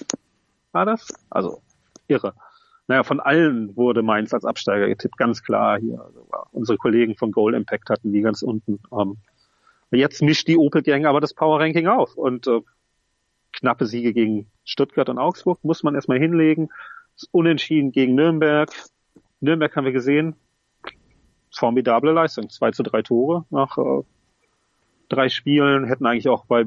war 0.71 0.85
das. 0.85 1.07
Also, 1.29 1.61
irre. 2.07 2.33
Naja, 2.87 3.03
von 3.03 3.19
allen 3.19 3.75
wurde 3.75 4.03
Mainz 4.03 4.33
als 4.33 4.45
Absteiger 4.45 4.87
getippt, 4.87 5.17
ganz 5.17 5.41
klar 5.41 5.79
hier. 5.79 5.99
Also, 6.01 6.27
unsere 6.51 6.77
Kollegen 6.77 7.15
von 7.15 7.31
Goal 7.31 7.55
Impact 7.55 7.89
hatten 7.89 8.13
die 8.13 8.21
ganz 8.21 8.43
unten. 8.43 8.79
Ähm, 8.91 9.17
jetzt 9.91 10.21
mischt 10.21 10.47
die 10.47 10.57
Opel 10.57 10.83
Gang 10.83 11.05
aber 11.05 11.21
das 11.21 11.33
Power 11.33 11.59
Ranking 11.59 11.87
auf 11.87 12.15
und 12.15 12.47
äh, 12.47 12.61
knappe 13.53 13.85
Siege 13.85 14.13
gegen 14.13 14.47
Stuttgart 14.63 15.09
und 15.09 15.17
Augsburg 15.17 15.63
muss 15.63 15.83
man 15.83 15.95
erstmal 15.95 16.19
hinlegen. 16.19 16.69
Unentschieden 17.31 17.91
gegen 17.91 18.13
Nürnberg. 18.13 18.69
Nürnberg 19.39 19.75
haben 19.75 19.85
wir 19.85 19.91
gesehen. 19.91 20.35
Formidable 21.51 22.11
Leistung. 22.11 22.49
2 22.49 22.71
zu 22.71 22.83
3 22.83 23.01
Tore 23.03 23.45
nach 23.49 23.77
äh, 23.77 24.03
drei 25.09 25.29
Spielen. 25.29 25.85
Hätten 25.85 26.05
eigentlich 26.05 26.27
auch 26.27 26.45
bei 26.45 26.65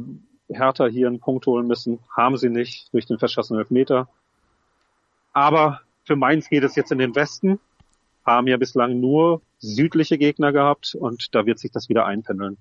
Hertha 0.49 0.87
hier 0.87 1.07
einen 1.07 1.21
Punkt 1.21 1.47
holen 1.47 1.67
müssen. 1.67 2.01
Haben 2.17 2.39
sie 2.39 2.49
nicht 2.49 2.93
durch 2.93 3.07
den 3.07 3.19
verschossenen 3.19 3.61
Elfmeter. 3.61 4.09
Aber 5.33 5.83
für 6.09 6.17
Mainz 6.17 6.49
geht 6.49 6.65
es 6.65 6.75
jetzt 6.75 6.91
in 6.91 6.99
den 6.99 7.15
Westen, 7.15 7.61
haben 8.25 8.49
ja 8.49 8.57
bislang 8.57 8.99
nur 8.99 9.43
südliche 9.59 10.19
Gegner 10.19 10.53
gehabt 10.53 10.97
und 10.99 11.35
da 11.35 11.47
wird 11.47 11.59
sich 11.59 11.71
das 11.71 11.89
wieder 11.89 12.07
einpendeln. 12.07 12.57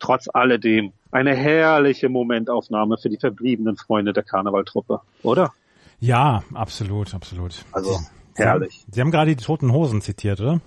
Trotz 0.00 0.28
alledem 0.28 0.92
eine 1.12 1.34
herrliche 1.34 2.08
Momentaufnahme 2.08 2.98
für 2.98 3.08
die 3.08 3.18
verbliebenen 3.18 3.76
Freunde 3.76 4.12
der 4.12 4.24
Karnevaltruppe, 4.24 5.00
oder? 5.22 5.52
Ja, 6.00 6.42
absolut, 6.52 7.14
absolut. 7.14 7.64
Also 7.70 7.92
Sie, 8.34 8.42
herrlich. 8.42 8.84
Sie 8.90 9.00
haben 9.00 9.10
gerade 9.10 9.34
die 9.34 9.42
Toten 9.42 9.72
Hosen 9.72 10.00
zitiert, 10.00 10.40
oder? 10.40 10.60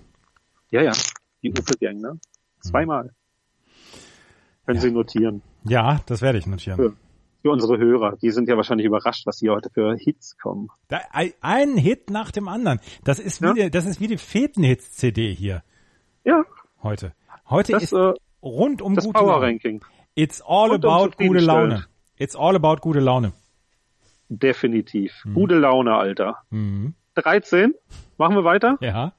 Ja, 0.71 0.81
ja, 0.81 0.93
die 1.41 1.51
Opel 1.51 1.75
Gang, 1.79 1.99
ne? 1.99 2.19
Zweimal. 2.61 3.11
Können 4.65 4.77
ja. 4.77 4.81
Sie 4.81 4.91
notieren. 4.91 5.41
Ja, 5.65 5.99
das 6.05 6.21
werde 6.21 6.37
ich 6.37 6.47
notieren. 6.47 6.95
Für, 7.43 7.51
unsere 7.51 7.77
Hörer. 7.77 8.17
Die 8.21 8.31
sind 8.31 8.47
ja 8.47 8.55
wahrscheinlich 8.55 8.87
überrascht, 8.87 9.25
was 9.25 9.39
hier 9.39 9.51
heute 9.51 9.69
für 9.69 9.95
Hits 9.95 10.37
kommen. 10.37 10.69
Da, 10.87 11.01
ein 11.41 11.77
Hit 11.77 12.09
nach 12.09 12.31
dem 12.31 12.47
anderen. 12.47 12.79
Das 13.03 13.19
ist 13.19 13.41
wie, 13.41 13.47
ja? 13.47 13.53
die, 13.53 13.69
das 13.69 13.85
ist 13.85 13.99
wie 13.99 14.07
die 14.07 14.17
Fetenhits-CD 14.17 15.33
hier. 15.33 15.61
Ja. 16.23 16.45
Heute. 16.81 17.13
Heute 17.49 17.73
das, 17.73 17.83
ist 17.83 17.91
äh, 17.93 18.13
rund 18.41 18.81
um 18.81 18.95
das 18.95 19.05
gute 19.05 19.19
Power 19.19 19.33
Laune. 19.33 19.45
Ranking. 19.45 19.83
It's 20.15 20.41
all 20.41 20.71
rund 20.71 20.85
about 20.85 21.15
um 21.19 21.27
gute 21.27 21.41
Laune. 21.41 21.85
It's 22.17 22.35
all 22.35 22.55
about 22.55 22.77
gute 22.81 23.01
Laune. 23.01 23.33
Definitiv. 24.29 25.11
Hm. 25.23 25.33
Gute 25.33 25.55
Laune, 25.55 25.95
Alter. 25.95 26.37
Hm. 26.49 26.93
13. 27.15 27.73
Machen 28.17 28.35
wir 28.35 28.45
weiter? 28.45 28.77
Ja. 28.79 29.13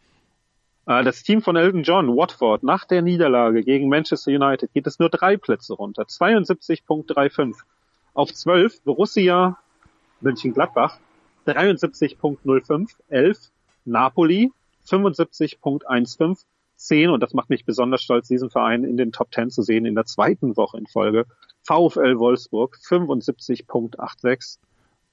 Äh, 0.87 1.05
das 1.05 1.23
Team 1.23 1.43
von 1.43 1.57
Elton 1.57 1.83
John, 1.83 2.09
Watford, 2.09 2.63
nach 2.63 2.85
der 2.85 3.03
Niederlage 3.03 3.63
gegen 3.63 3.89
Manchester 3.89 4.31
United 4.31 4.73
geht 4.73 4.87
es 4.87 4.99
nur 4.99 5.11
drei 5.11 5.37
Plätze 5.37 5.75
runter. 5.75 6.05
72.35 6.05 7.55
auf 8.15 8.33
12 8.33 8.83
Borussia 8.83 9.59
Mönchengladbach 10.21 10.99
73.05, 11.47 12.91
11 13.11 13.51
Napoli 13.85 14.53
75.15, 14.87 16.45
10 16.77 17.11
und 17.11 17.23
das 17.23 17.35
macht 17.35 17.51
mich 17.51 17.65
besonders 17.65 18.03
stolz, 18.03 18.29
diesen 18.29 18.51
Verein 18.51 18.85
in 18.85 18.97
den 18.97 19.13
Top 19.13 19.33
10 19.33 19.51
zu 19.51 19.63
sehen 19.63 19.85
in 19.85 19.95
der 19.95 20.07
zweiten 20.07 20.57
Woche 20.57 20.79
in 20.79 20.87
Folge. 20.87 21.27
VfL 21.63 22.19
Wolfsburg 22.19 22.79
75.86, 22.83 24.59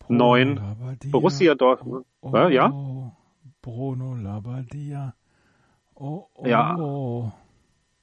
9 0.07 0.55
Labadia. 0.55 1.11
Borussia 1.11 1.55
Dortmund. 1.55 2.05
Oh, 2.21 2.31
oh, 2.33 2.47
ja? 2.47 2.69
Bruno 3.61 4.15
Labbadia. 4.15 5.13
Oh, 5.95 6.27
oh. 6.33 6.45
Ja. 6.45 7.33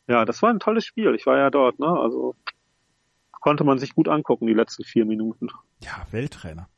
Ja, 0.07 0.25
das 0.25 0.41
war 0.41 0.51
ein 0.51 0.61
tolles 0.61 0.87
Spiel. 0.87 1.15
Ich 1.15 1.27
war 1.27 1.37
ja 1.37 1.51
dort, 1.51 1.79
ne? 1.79 1.89
Also 1.89 2.35
konnte 3.41 3.65
man 3.65 3.79
sich 3.79 3.95
gut 3.95 4.09
angucken, 4.09 4.47
die 4.47 4.55
letzten 4.55 4.85
vier 4.85 5.05
Minuten. 5.05 5.49
Ja, 5.83 6.07
Welttrainer. 6.11 6.69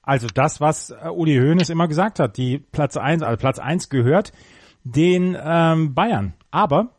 Also 0.00 0.28
das, 0.32 0.60
was 0.60 0.90
äh, 0.90 1.08
Uli 1.08 1.36
Hoeneß 1.36 1.70
immer 1.70 1.88
gesagt 1.88 2.20
hat, 2.20 2.36
die 2.36 2.58
Platz 2.58 2.96
eins, 2.96 3.24
also 3.24 3.36
Platz 3.36 3.58
eins 3.58 3.88
gehört 3.88 4.32
den 4.84 5.36
ähm, 5.42 5.94
Bayern. 5.94 6.34
Aber 6.52 6.90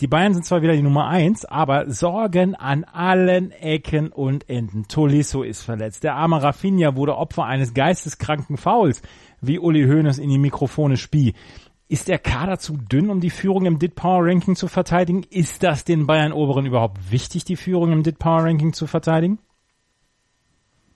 die 0.00 0.06
Bayern 0.06 0.34
sind 0.34 0.44
zwar 0.44 0.62
wieder 0.62 0.74
die 0.74 0.82
Nummer 0.82 1.08
eins, 1.08 1.44
aber 1.44 1.90
Sorgen 1.90 2.54
an 2.54 2.84
allen 2.84 3.50
Ecken 3.50 4.12
und 4.12 4.48
Enden. 4.48 4.86
Tolisso 4.86 5.42
ist 5.42 5.62
verletzt. 5.62 6.04
Der 6.04 6.14
arme 6.14 6.40
Rafinha 6.40 6.94
wurde 6.94 7.16
Opfer 7.16 7.46
eines 7.46 7.74
geisteskranken 7.74 8.58
Fouls, 8.58 9.02
wie 9.40 9.58
Uli 9.58 9.86
Hoeneß 9.88 10.18
in 10.18 10.28
die 10.28 10.38
Mikrofone 10.38 10.98
spie. 10.98 11.34
Ist 11.88 12.08
der 12.08 12.18
Kader 12.18 12.58
zu 12.58 12.76
dünn, 12.76 13.10
um 13.10 13.20
die 13.20 13.30
Führung 13.30 13.64
im 13.64 13.78
DIT 13.78 13.94
Power 13.94 14.26
Ranking 14.26 14.56
zu 14.56 14.66
verteidigen? 14.66 15.22
Ist 15.30 15.62
das 15.62 15.84
den 15.84 16.06
Bayern 16.06 16.32
Oberen 16.32 16.66
überhaupt 16.66 17.12
wichtig, 17.12 17.44
die 17.44 17.54
Führung 17.54 17.92
im 17.92 18.02
DIT 18.02 18.18
Power 18.18 18.42
Ranking 18.42 18.72
zu 18.72 18.88
verteidigen? 18.88 19.38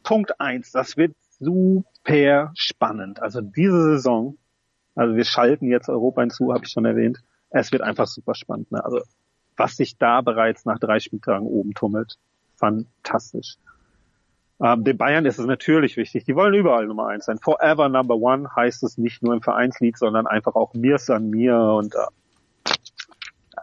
Punkt 0.03 0.41
eins, 0.41 0.73
das 0.73 0.97
wird 0.97 1.15
super 1.39 2.51
spannend. 2.55 3.23
Also 3.23 3.41
diese 3.41 3.83
Saison, 3.83 4.37
also 4.97 5.15
wir 5.15 5.25
schalten 5.25 5.67
jetzt 5.67 5.89
Europa 5.89 6.23
hinzu, 6.23 6.53
habe 6.53 6.65
ich 6.65 6.73
schon 6.73 6.85
erwähnt. 6.85 7.19
Es 7.51 7.71
wird 7.71 7.83
einfach 7.83 8.09
super 8.09 8.35
spannend. 8.35 8.73
Ne? 8.73 8.85
Also 8.85 9.01
was 9.57 9.77
sich 9.77 9.97
da 9.97 10.23
bereits 10.23 10.65
nach 10.65 10.79
drei 10.79 10.99
Spieltagen 10.99 11.47
oben 11.47 11.73
tummelt, 11.75 12.17
fantastisch. 12.57 13.59
Ähm, 14.63 14.85
den 14.85 14.99
Bayern 14.99 15.25
ist 15.25 15.39
es 15.39 15.47
natürlich 15.47 15.97
wichtig. 15.97 16.25
Die 16.25 16.37
wollen 16.37 16.55
überall 16.55 16.87
Nummer 16.87 17.07
eins 17.09 17.25
sein. 17.25 17.39
Forever 17.39 17.89
Number 17.89 18.17
One 18.17 18.55
heißt 18.55 18.83
es 18.83 18.99
nicht 18.99 19.23
nur 19.23 19.33
im 19.33 19.41
Vereinslied, 19.41 19.97
sondern 19.97 20.27
einfach 20.27 20.55
auch 20.55 20.75
mir 20.75 20.99
san 20.99 21.31
mir 21.31 21.57
und 21.57 21.95
äh, 21.95 21.99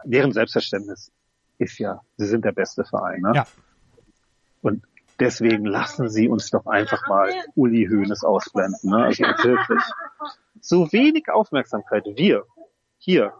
deren 0.04 0.32
Selbstverständnis 0.32 1.12
ist 1.58 1.78
ja, 1.78 2.00
sie 2.16 2.26
sind 2.26 2.44
der 2.44 2.52
beste 2.52 2.84
Verein. 2.84 3.20
Ne? 3.20 3.32
Ja. 3.34 3.46
Und 4.62 4.84
deswegen 5.20 5.64
lassen 5.64 6.08
Sie 6.08 6.28
uns 6.28 6.50
doch 6.50 6.66
einfach 6.66 7.06
mal 7.08 7.32
Uli 7.54 7.86
Hoeneß 7.86 8.24
ausblenden. 8.24 8.90
Ne? 8.90 9.04
Also 9.04 9.24
wirklich. 9.24 9.82
So 10.60 10.90
wenig 10.92 11.28
Aufmerksamkeit 11.30 12.04
wir 12.16 12.44
hier 12.98 13.32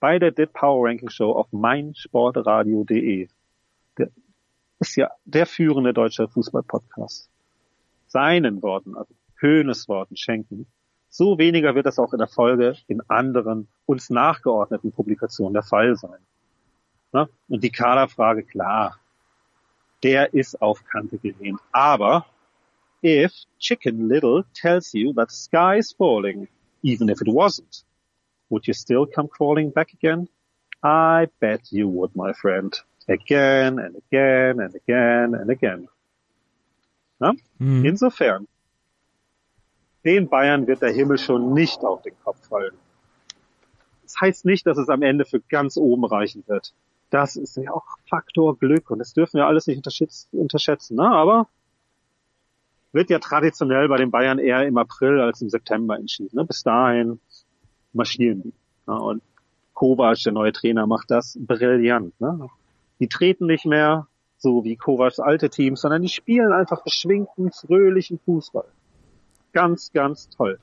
bei 0.00 0.18
der 0.18 0.32
DIT 0.32 0.52
Power 0.52 0.88
Ranking 0.88 1.10
Show 1.10 1.32
auf 1.32 1.52
meinsportradio.de. 1.52 3.28
Ist 4.80 4.96
ja 4.96 5.10
der 5.26 5.46
führende 5.46 5.92
deutsche 5.92 6.26
Fußball-Podcast. 6.26 7.28
Seinen 8.06 8.62
Worten, 8.62 8.96
also 8.96 9.14
Hoeneß 9.42 9.88
Worten 9.88 10.16
schenken. 10.16 10.66
So 11.10 11.38
weniger 11.38 11.74
wird 11.74 11.86
das 11.86 11.98
auch 11.98 12.12
in 12.12 12.18
der 12.18 12.28
Folge 12.28 12.76
in 12.86 13.02
anderen 13.08 13.68
uns 13.84 14.10
nachgeordneten 14.10 14.90
Publikationen 14.90 15.52
der 15.52 15.62
Fall 15.62 15.96
sein. 15.96 16.18
Ne? 17.12 17.28
Und 17.48 17.62
die 17.62 17.70
Kaderfrage, 17.70 18.42
klar, 18.42 18.98
der 20.02 20.32
ist 20.32 20.62
auf 20.62 20.82
Kante 20.84 21.18
gelehnt. 21.18 21.60
Aber 21.72 22.24
if 23.02 23.32
Chicken 23.58 24.08
Little 24.08 24.44
tells 24.54 24.92
you 24.92 25.12
that 25.12 25.30
sky 25.30 25.78
is 25.78 25.92
falling, 25.92 26.48
even 26.82 27.08
if 27.10 27.20
it 27.20 27.28
wasn't, 27.28 27.84
would 28.48 28.66
you 28.66 28.72
still 28.72 29.06
come 29.06 29.28
crawling 29.28 29.72
back 29.72 29.92
again? 29.92 30.28
I 30.82 31.28
bet 31.38 31.70
you 31.70 31.88
would, 31.88 32.16
my 32.16 32.32
friend. 32.32 32.82
Again 33.08 33.78
and 33.78 33.96
again 33.96 34.60
and 34.60 34.74
again 34.74 35.34
and 35.34 35.50
again. 35.50 35.88
Mhm. 37.58 37.84
Insofern, 37.84 38.46
den 40.04 40.28
Bayern 40.28 40.66
wird 40.66 40.80
der 40.80 40.92
Himmel 40.92 41.18
schon 41.18 41.52
nicht 41.52 41.84
auf 41.84 42.02
den 42.02 42.14
Kopf 42.24 42.48
fallen. 42.48 42.74
Das 44.02 44.20
heißt 44.20 44.44
nicht, 44.44 44.66
dass 44.66 44.78
es 44.78 44.88
am 44.88 45.02
Ende 45.02 45.24
für 45.24 45.40
ganz 45.40 45.76
oben 45.76 46.04
reichen 46.04 46.42
wird. 46.46 46.72
Das 47.10 47.36
ist 47.36 47.56
ja 47.56 47.72
auch 47.72 47.84
Faktor 48.08 48.58
Glück 48.58 48.90
und 48.90 48.98
das 48.98 49.12
dürfen 49.12 49.38
wir 49.38 49.46
alles 49.46 49.66
nicht 49.66 49.76
unterschätzen, 49.76 50.28
unterschätzen 50.32 50.96
ne? 50.96 51.10
aber 51.10 51.48
wird 52.92 53.10
ja 53.10 53.18
traditionell 53.18 53.88
bei 53.88 53.96
den 53.96 54.10
Bayern 54.10 54.38
eher 54.38 54.66
im 54.66 54.76
April 54.78 55.20
als 55.20 55.42
im 55.42 55.50
September 55.50 55.96
entschieden. 55.96 56.36
Ne? 56.36 56.44
Bis 56.44 56.62
dahin 56.62 57.20
marschieren 57.92 58.42
die. 58.42 58.52
Ne? 58.86 59.00
Und 59.00 59.22
Kovac, 59.74 60.18
der 60.24 60.32
neue 60.32 60.52
Trainer, 60.52 60.86
macht 60.86 61.10
das 61.10 61.38
brillant. 61.40 62.18
Ne? 62.20 62.48
Die 63.00 63.08
treten 63.08 63.46
nicht 63.46 63.64
mehr 63.66 64.06
so 64.36 64.64
wie 64.64 64.76
Kovacs 64.76 65.20
alte 65.20 65.50
Teams, 65.50 65.80
sondern 65.80 66.02
die 66.02 66.08
spielen 66.08 66.52
einfach 66.52 66.82
beschwingten, 66.84 67.50
fröhlichen 67.52 68.18
Fußball. 68.24 68.64
Ganz, 69.52 69.92
ganz 69.92 70.28
toll. 70.30 70.58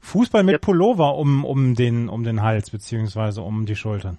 Fußball 0.00 0.42
mit 0.44 0.54
Jetzt- 0.54 0.62
Pullover 0.64 1.16
um, 1.16 1.44
um, 1.44 1.74
den, 1.74 2.08
um 2.08 2.22
den 2.22 2.42
Hals 2.42 2.70
beziehungsweise 2.70 3.42
um 3.42 3.66
die 3.66 3.76
Schultern. 3.76 4.18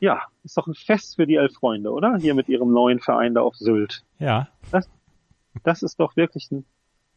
Ja, 0.00 0.22
ist 0.42 0.56
doch 0.56 0.66
ein 0.66 0.74
Fest 0.74 1.16
für 1.16 1.26
die 1.26 1.36
elf 1.36 1.54
Freunde, 1.54 1.92
oder? 1.92 2.16
Hier 2.20 2.34
mit 2.34 2.48
ihrem 2.48 2.72
neuen 2.72 2.98
Verein 2.98 3.34
da 3.34 3.40
auf 3.42 3.54
Sylt. 3.56 4.04
Ja, 4.18 4.48
Das 5.62 5.82
ist 5.82 6.00
doch 6.00 6.16
wirklich 6.16 6.50
ein 6.50 6.64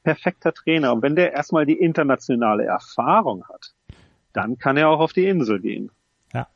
perfekter 0.03 0.53
Trainer. 0.53 0.93
Und 0.93 1.01
wenn 1.01 1.15
der 1.15 1.33
erstmal 1.33 1.65
die 1.65 1.79
internationale 1.79 2.63
Erfahrung 2.65 3.43
hat, 3.47 3.73
dann 4.33 4.57
kann 4.59 4.77
er 4.77 4.89
auch 4.89 4.99
auf 4.99 5.13
die 5.13 5.25
Insel 5.27 5.59
gehen. 5.59 5.89
Ja. 6.33 6.47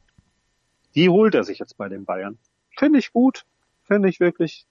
Die 0.94 1.10
holt 1.10 1.34
er 1.34 1.44
sich 1.44 1.58
jetzt 1.60 1.78
bei 1.78 1.90
den 1.90 2.06
Bayern. 2.06 2.38
Finde 2.80 3.00
ich 3.00 3.12
gut. 3.12 3.46
Finde 3.84 4.08
ich 4.08 4.22
wirklich 4.22 4.66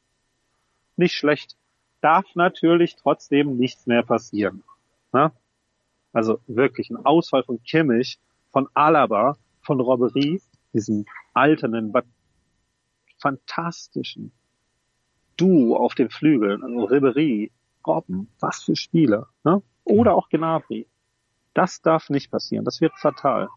nicht 0.96 1.12
schlecht. 1.12 1.58
Darf 2.00 2.34
natürlich 2.34 2.96
trotzdem 2.96 3.58
nichts 3.58 3.86
mehr 3.86 4.02
passieren. 4.02 4.64
Ne? 5.12 5.30
Also 6.14 6.40
wirklich 6.46 6.88
ein 6.88 7.04
Ausfall 7.04 7.42
von 7.42 7.62
Kimmich, 7.62 8.18
von 8.50 8.66
Alaba, 8.72 9.36
von 9.60 9.78
Robbery, 9.78 10.40
diesem 10.72 11.04
alternden, 11.34 11.92
but 11.92 12.06
fantastischen 13.18 14.32
Du 15.36 15.76
auf 15.76 15.94
den 15.94 16.08
Flügeln, 16.08 16.64
also 16.64 16.84
Ribery, 16.84 17.52
Robben, 17.86 18.30
was 18.40 18.64
für 18.64 18.74
Spieler, 18.74 19.28
ne? 19.44 19.62
Oder 19.84 20.14
auch 20.14 20.30
Gnabry. 20.30 20.86
Das 21.52 21.82
darf 21.82 22.08
nicht 22.08 22.30
passieren. 22.30 22.64
Das 22.64 22.80
wird 22.80 22.92
fatal. 22.98 23.48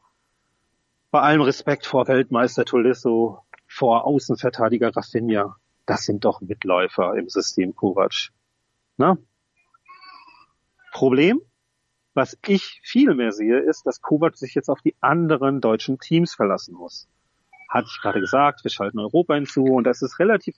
Bei 1.10 1.22
allem 1.22 1.42
Respekt 1.42 1.86
vor 1.86 2.08
Weltmeister 2.08 2.66
Tolisso, 2.66 3.44
vor 3.72 4.06
Außenverteidiger 4.06 4.96
Rafinha. 4.96 5.56
Das 5.86 6.06
sind 6.06 6.26
doch 6.26 6.42
Mitläufer 6.42 7.16
im 7.16 7.30
System 7.30 7.76
Kovac. 7.76 8.30
Ne? 8.98 9.18
Problem, 10.92 11.42
was 12.14 12.38
ich 12.46 12.82
viel 12.84 13.16
mehr 13.16 13.32
sehe, 13.32 13.60
ist, 13.60 13.86
dass 13.86 14.02
Kovac 14.02 14.36
sich 14.36 14.54
jetzt 14.56 14.70
auf 14.70 14.82
die 14.82 14.96
anderen 15.00 15.62
deutschen 15.62 16.00
Teams 16.00 16.34
verlassen 16.34 16.76
muss. 16.76 17.08
Hatte 17.70 17.88
ich 17.90 18.02
gerade 18.02 18.20
gesagt, 18.20 18.64
wir 18.66 18.72
schalten 18.72 19.00
Europa 19.00 19.36
hinzu 19.36 19.64
und 19.64 19.86
das 19.86 20.02
ist 20.02 20.20
relativ 20.20 20.56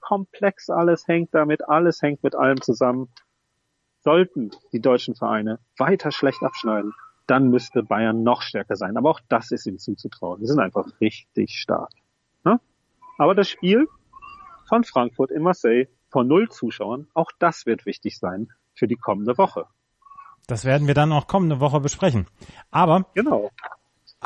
komplex, 0.00 0.68
alles 0.68 1.06
hängt 1.06 1.32
damit, 1.34 1.68
alles 1.68 2.02
hängt 2.02 2.24
mit 2.24 2.34
allem 2.34 2.60
zusammen. 2.60 3.08
Sollten 4.00 4.50
die 4.72 4.80
deutschen 4.80 5.14
Vereine 5.14 5.60
weiter 5.78 6.10
schlecht 6.10 6.42
abschneiden, 6.42 6.92
dann 7.28 7.48
müsste 7.48 7.84
Bayern 7.84 8.24
noch 8.24 8.42
stärker 8.42 8.74
sein. 8.74 8.96
Aber 8.96 9.10
auch 9.10 9.20
das 9.28 9.52
ist 9.52 9.66
ihnen 9.66 9.78
zuzutrauen. 9.78 10.40
Die 10.40 10.46
sind 10.46 10.58
einfach 10.58 11.00
richtig 11.00 11.58
stark. 11.58 11.90
Aber 13.18 13.34
das 13.34 13.48
Spiel 13.48 13.88
von 14.68 14.84
Frankfurt 14.84 15.30
in 15.30 15.42
Marseille 15.42 15.86
von 16.08 16.26
null 16.26 16.48
Zuschauern, 16.48 17.08
auch 17.14 17.30
das 17.38 17.66
wird 17.66 17.86
wichtig 17.86 18.18
sein 18.18 18.52
für 18.74 18.86
die 18.86 18.96
kommende 18.96 19.38
Woche. 19.38 19.66
Das 20.46 20.64
werden 20.64 20.86
wir 20.86 20.94
dann 20.94 21.12
auch 21.12 21.26
kommende 21.26 21.60
Woche 21.60 21.80
besprechen. 21.80 22.26
Aber 22.70 23.06
genau. 23.14 23.50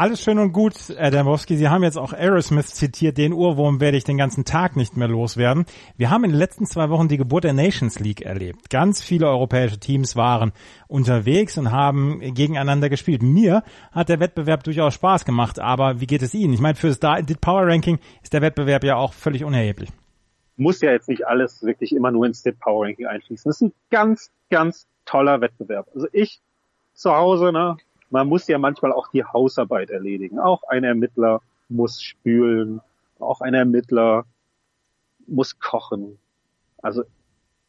Alles 0.01 0.23
schön 0.23 0.39
und 0.39 0.53
gut, 0.53 0.77
Herr 0.97 1.11
Dembowski. 1.11 1.59
Sie 1.59 1.69
haben 1.69 1.83
jetzt 1.83 1.99
auch 1.99 2.15
Aerosmith 2.15 2.69
zitiert. 2.69 3.19
Den 3.19 3.35
Urwurm 3.35 3.81
werde 3.81 3.99
ich 3.99 4.05
den 4.05 4.17
ganzen 4.17 4.47
Tag 4.47 4.75
nicht 4.75 4.97
mehr 4.97 5.09
loswerden. 5.09 5.67
Wir 5.99 6.09
haben 6.09 6.25
in 6.25 6.31
den 6.31 6.39
letzten 6.39 6.65
zwei 6.65 6.89
Wochen 6.89 7.09
die 7.09 7.19
Geburt 7.19 7.45
der 7.45 7.53
Nations 7.53 7.99
League 7.99 8.23
erlebt. 8.23 8.71
Ganz 8.71 9.03
viele 9.03 9.27
europäische 9.27 9.79
Teams 9.79 10.17
waren 10.17 10.53
unterwegs 10.89 11.59
und 11.59 11.71
haben 11.71 12.21
gegeneinander 12.33 12.89
gespielt. 12.89 13.23
Mir 13.23 13.63
hat 13.93 14.09
der 14.09 14.21
Wettbewerb 14.21 14.65
durchaus 14.65 14.95
Spaß 14.95 15.27
gemacht. 15.27 15.59
Aber 15.59 16.01
wie 16.01 16.07
geht 16.07 16.23
es 16.23 16.33
Ihnen? 16.33 16.55
Ich 16.55 16.61
meine, 16.61 16.77
für 16.77 16.89
das 16.89 16.99
Power 17.39 17.67
Ranking 17.67 17.99
ist 18.23 18.33
der 18.33 18.41
Wettbewerb 18.41 18.85
ja 18.85 18.97
auch 18.97 19.13
völlig 19.13 19.45
unerheblich. 19.45 19.91
Muss 20.57 20.81
ja 20.81 20.93
jetzt 20.93 21.11
nicht 21.11 21.27
alles 21.27 21.63
wirklich 21.63 21.95
immer 21.95 22.11
nur 22.11 22.25
ins 22.25 22.43
Power 22.59 22.87
Ranking 22.87 23.05
einfließen. 23.05 23.51
Das 23.51 23.57
ist 23.57 23.69
ein 23.69 23.75
ganz, 23.91 24.33
ganz 24.49 24.87
toller 25.05 25.43
Wettbewerb. 25.43 25.89
Also 25.95 26.07
ich 26.15 26.41
zu 26.95 27.15
Hause, 27.15 27.53
ne, 27.53 27.77
man 28.11 28.29
muss 28.29 28.47
ja 28.49 28.59
manchmal 28.59 28.93
auch 28.93 29.09
die 29.09 29.25
Hausarbeit 29.25 29.91
erledigen. 29.91 30.39
Auch 30.39 30.63
ein 30.65 30.85
Ermittler 30.85 31.41
muss 31.69 32.03
spülen, 32.03 32.81
auch 33.19 33.41
ein 33.41 33.55
Ermittler 33.55 34.27
muss 35.27 35.59
kochen. 35.59 36.19
Also 36.83 37.05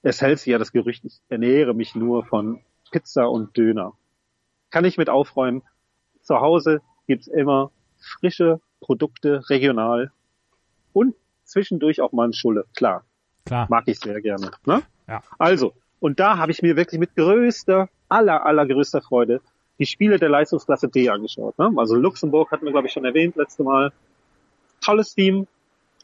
es 0.01 0.21
hält 0.21 0.39
sich 0.39 0.47
ja 0.47 0.57
das 0.57 0.71
Gerücht, 0.71 1.05
ich 1.05 1.21
ernähre 1.29 1.73
mich 1.73 1.95
nur 1.95 2.25
von 2.25 2.61
Pizza 2.91 3.29
und 3.29 3.55
Döner. 3.55 3.93
Kann 4.71 4.85
ich 4.85 4.97
mit 4.97 5.09
aufräumen. 5.09 5.61
Zu 6.21 6.39
Hause 6.39 6.81
gibt's 7.07 7.27
immer 7.27 7.71
frische 7.99 8.59
Produkte, 8.79 9.47
regional 9.49 10.11
und 10.93 11.15
zwischendurch 11.43 12.01
auch 12.01 12.11
mal 12.11 12.27
ein 12.27 12.33
Schulle. 12.33 12.65
Klar. 12.75 13.03
Klar. 13.45 13.67
Mag 13.69 13.87
ich 13.87 13.99
sehr 13.99 14.21
gerne. 14.21 14.51
Ne? 14.65 14.81
Ja. 15.07 15.21
Also, 15.37 15.73
und 15.99 16.19
da 16.19 16.37
habe 16.37 16.51
ich 16.51 16.61
mir 16.61 16.75
wirklich 16.75 16.99
mit 16.99 17.15
größter, 17.15 17.89
aller, 18.09 18.45
allergrößter 18.45 19.01
Freude 19.01 19.41
die 19.81 19.87
Spiele 19.87 20.19
der 20.19 20.29
Leistungsklasse 20.29 20.89
D 20.89 21.09
angeschaut. 21.09 21.57
Ne? 21.57 21.73
Also 21.75 21.95
Luxemburg 21.95 22.51
hatten 22.51 22.65
wir, 22.65 22.71
glaube 22.71 22.85
ich, 22.85 22.93
schon 22.93 23.03
erwähnt 23.03 23.35
letzte 23.35 23.63
Mal. 23.63 23.91
Tolles 24.79 25.15
Team. 25.15 25.47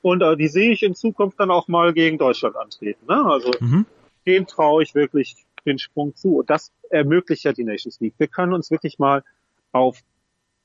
Und 0.01 0.23
äh, 0.23 0.35
die 0.35 0.47
sehe 0.47 0.71
ich 0.71 0.81
in 0.81 0.95
Zukunft 0.95 1.39
dann 1.39 1.51
auch 1.51 1.67
mal 1.67 1.93
gegen 1.93 2.17
Deutschland 2.17 2.55
antreten. 2.55 3.05
Ne? 3.07 3.23
Also 3.23 3.51
mhm. 3.59 3.85
dem 4.25 4.47
traue 4.47 4.81
ich 4.81 4.95
wirklich 4.95 5.35
den 5.67 5.77
Sprung 5.77 6.15
zu. 6.15 6.39
Und 6.39 6.49
das 6.49 6.71
ermöglicht 6.89 7.43
ja 7.43 7.53
die 7.53 7.63
Nations 7.63 7.99
League. 7.99 8.15
Wir 8.17 8.27
können 8.27 8.53
uns 8.53 8.71
wirklich 8.71 8.97
mal 8.97 9.23
auf 9.73 9.99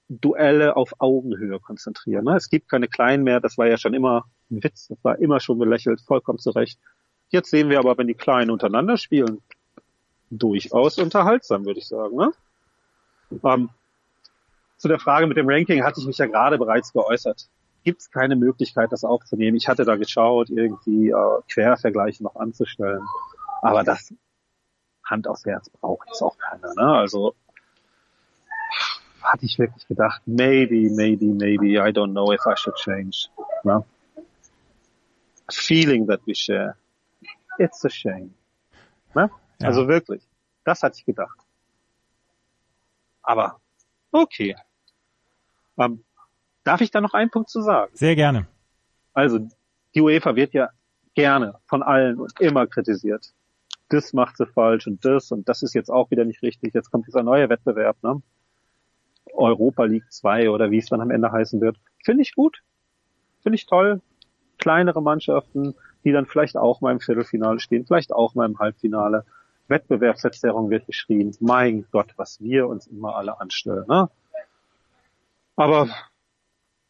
Duelle 0.09 0.75
auf 0.77 0.95
Augenhöhe 0.99 1.61
konzentrieren. 1.61 2.25
Ne? 2.25 2.37
Es 2.37 2.49
gibt 2.49 2.71
keine 2.71 2.89
Kleinen 2.89 3.25
mehr, 3.25 3.41
das 3.41 3.59
war 3.59 3.67
ja 3.67 3.77
schon 3.77 3.93
immer 3.93 4.25
ein 4.51 4.65
Witz, 4.65 4.89
das 4.89 4.99
war 5.03 5.19
immer 5.19 5.39
schon 5.39 5.59
belächelt, 5.59 6.01
vollkommen 6.01 6.39
zurecht. 6.39 6.79
Jetzt 7.29 7.51
sehen 7.51 7.69
wir 7.69 7.79
aber, 7.79 7.99
wenn 7.99 8.07
die 8.07 8.15
Kleinen 8.15 8.51
untereinander 8.51 8.97
spielen, 8.97 9.43
durchaus 10.31 10.97
unterhaltsam, 10.97 11.67
würde 11.67 11.81
ich 11.81 11.89
sagen. 11.89 12.17
Ne? 12.17 12.33
Ähm, 13.45 13.71
zu 14.77 14.89
der 14.89 14.99
Frage 14.99 15.27
mit 15.27 15.37
dem 15.37 15.49
Ranking 15.49 15.85
hatte 15.85 16.01
ich 16.01 16.07
mich 16.07 16.19
ja 16.19 16.27
gerade 16.27 16.59
bereits 16.59 16.93
geäußert. 16.93 17.49
Gibt 17.85 18.01
es 18.01 18.11
keine 18.11 18.37
Möglichkeit, 18.37 18.93
das 18.93 19.05
aufzunehmen? 19.05 19.57
Ich 19.57 19.69
hatte 19.69 19.85
da 19.85 19.97
geschaut, 19.97 20.51
irgendwie 20.51 21.11
äh, 21.11 21.41
Quervergleiche 21.49 22.23
noch 22.23 22.37
anzustellen. 22.37 23.03
Aber 23.61 23.85
das 23.85 24.13
Hand 25.05 25.29
aufs 25.29 25.45
Herz 25.45 25.69
braucht 25.71 26.09
jetzt 26.09 26.23
auch 26.23 26.37
keiner. 26.39 26.75
Ne? 26.75 26.95
Also 26.95 27.35
hatte 29.23 29.47
ich 29.47 29.59
wirklich 29.59 29.87
gedacht, 29.87 30.23
maybe, 30.27 30.91
maybe, 30.91 31.27
maybe, 31.27 31.79
I 31.79 31.93
don't 31.93 32.13
know 32.13 32.33
if 32.33 32.41
I 32.47 32.57
should 32.57 32.77
change. 32.77 33.29
Ne? 33.63 33.85
Feeling 35.51 36.07
that 36.07 36.21
we 36.27 36.35
share. 36.35 36.77
It's 37.59 37.85
a 37.85 37.91
shame. 37.91 38.35
Ne? 39.15 39.31
Ja. 39.61 39.69
Also 39.69 39.87
wirklich, 39.87 40.23
das 40.65 40.83
hatte 40.83 40.97
ich 40.99 41.05
gedacht. 41.05 41.39
Aber 43.23 43.61
okay. 44.11 44.57
Ähm, 45.79 46.05
darf 46.65 46.81
ich 46.81 46.91
da 46.91 47.01
noch 47.01 47.15
einen 47.15 47.31
Punkt 47.31 47.49
zu 47.49 47.63
sagen? 47.63 47.91
Sehr 47.95 48.17
gerne. 48.17 48.47
Also 49.15 49.49
die 49.95 50.01
UEFA 50.01 50.37
wird 50.37 50.55
ja 50.55 50.71
gerne 51.15 51.59
von 51.67 51.83
allen 51.83 52.19
und 52.19 52.41
immer 52.41 52.67
kritisiert. 52.67 53.33
Das 53.89 54.13
macht 54.13 54.39
sie 54.39 54.47
falsch 54.47 54.87
und 54.87 55.05
das 55.05 55.31
und 55.33 55.49
das 55.49 55.63
ist 55.63 55.75
jetzt 55.75 55.91
auch 55.91 56.11
wieder 56.11 56.25
nicht 56.25 56.43
richtig. 56.43 56.73
Jetzt 56.75 56.91
kommt 56.91 57.07
dieser 57.07 57.23
neue 57.23 57.49
Wettbewerb, 57.49 58.03
ne? 58.03 58.23
Europa 59.35 59.85
League 59.85 60.11
2 60.11 60.51
oder 60.51 60.71
wie 60.71 60.79
es 60.79 60.87
dann 60.87 61.01
am 61.01 61.11
Ende 61.11 61.31
heißen 61.31 61.61
wird. 61.61 61.77
Finde 62.05 62.23
ich 62.23 62.35
gut. 62.35 62.63
Finde 63.43 63.57
ich 63.57 63.67
toll. 63.67 64.01
Kleinere 64.59 65.03
Mannschaften, 65.03 65.75
die 66.05 66.13
dann 66.13 66.27
vielleicht 66.27 66.57
auch 66.57 66.81
mal 66.81 66.93
im 66.93 67.01
Viertelfinale 67.01 67.61
stehen, 67.61 67.87
vielleicht 67.87 68.13
auch 68.13 68.35
mal 68.35 68.47
im 68.47 68.59
Halbfinale. 68.59 69.25
Wettbewerbsverzerrung 69.73 70.71
wird 70.71 70.87
geschrien. 70.87 71.35
Mein 71.41 71.87
Gott, 71.91 72.13
was 72.17 72.41
wir 72.41 72.69
uns 72.69 72.87
immer 72.87 73.17
alle 73.17 73.41
anstellen. 73.41 73.85
Ne? 73.89 74.09
Aber 75.57 75.89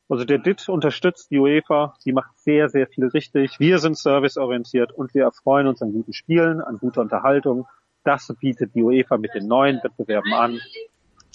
also 0.08 0.26
der 0.26 0.38
DIT 0.38 0.68
unterstützt 0.68 1.30
die 1.30 1.38
UEFA, 1.38 1.94
die 2.04 2.12
macht 2.12 2.38
sehr, 2.38 2.68
sehr 2.68 2.86
viel 2.86 3.06
richtig. 3.06 3.58
Wir 3.58 3.78
sind 3.78 3.96
serviceorientiert 3.96 4.92
und 4.92 5.14
wir 5.14 5.24
erfreuen 5.24 5.66
uns 5.66 5.80
an 5.80 5.92
guten 5.92 6.12
Spielen, 6.12 6.60
an 6.60 6.76
guter 6.76 7.00
Unterhaltung. 7.00 7.66
Das 8.04 8.30
bietet 8.38 8.74
die 8.74 8.82
UEFA 8.82 9.16
mit 9.16 9.32
den 9.34 9.48
neuen 9.48 9.82
Wettbewerben 9.82 10.34
an. 10.34 10.60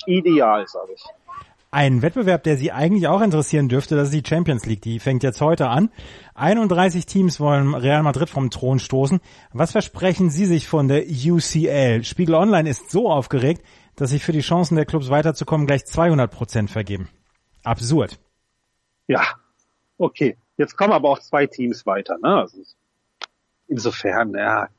Ideal, 0.05 0.67
sage 0.67 0.93
ich. 0.93 1.03
Ein 1.69 2.01
Wettbewerb, 2.01 2.43
der 2.43 2.55
Sie 2.55 2.71
eigentlich 2.71 3.07
auch 3.07 3.21
interessieren 3.21 3.67
dürfte, 3.67 3.97
das 3.97 4.09
ist 4.09 4.13
die 4.13 4.27
Champions 4.27 4.65
League. 4.65 4.81
Die 4.81 4.99
fängt 4.99 5.21
jetzt 5.21 5.41
heute 5.41 5.67
an. 5.67 5.89
31 6.35 7.05
Teams 7.05 7.41
wollen 7.41 7.75
Real 7.75 8.03
Madrid 8.03 8.29
vom 8.29 8.49
Thron 8.49 8.79
stoßen. 8.79 9.19
Was 9.51 9.73
versprechen 9.73 10.29
Sie 10.29 10.45
sich 10.45 10.67
von 10.67 10.87
der 10.87 11.03
UCL? 11.05 12.05
Spiegel 12.05 12.35
Online 12.35 12.69
ist 12.69 12.89
so 12.89 13.11
aufgeregt, 13.11 13.65
dass 13.97 14.11
sich 14.11 14.23
für 14.23 14.31
die 14.31 14.39
Chancen 14.39 14.75
der 14.75 14.85
Clubs 14.85 15.09
weiterzukommen 15.09 15.67
gleich 15.67 15.85
200 15.85 16.31
Prozent 16.31 16.71
vergeben. 16.71 17.09
Absurd. 17.63 18.17
Ja, 19.07 19.23
okay. 19.97 20.37
Jetzt 20.55 20.77
kommen 20.77 20.93
aber 20.93 21.09
auch 21.09 21.19
zwei 21.19 21.47
Teams 21.47 21.85
weiter. 21.85 22.17
Ne? 22.17 22.33
Also 22.33 22.59
insofern, 23.67 24.33
ja, 24.33 24.69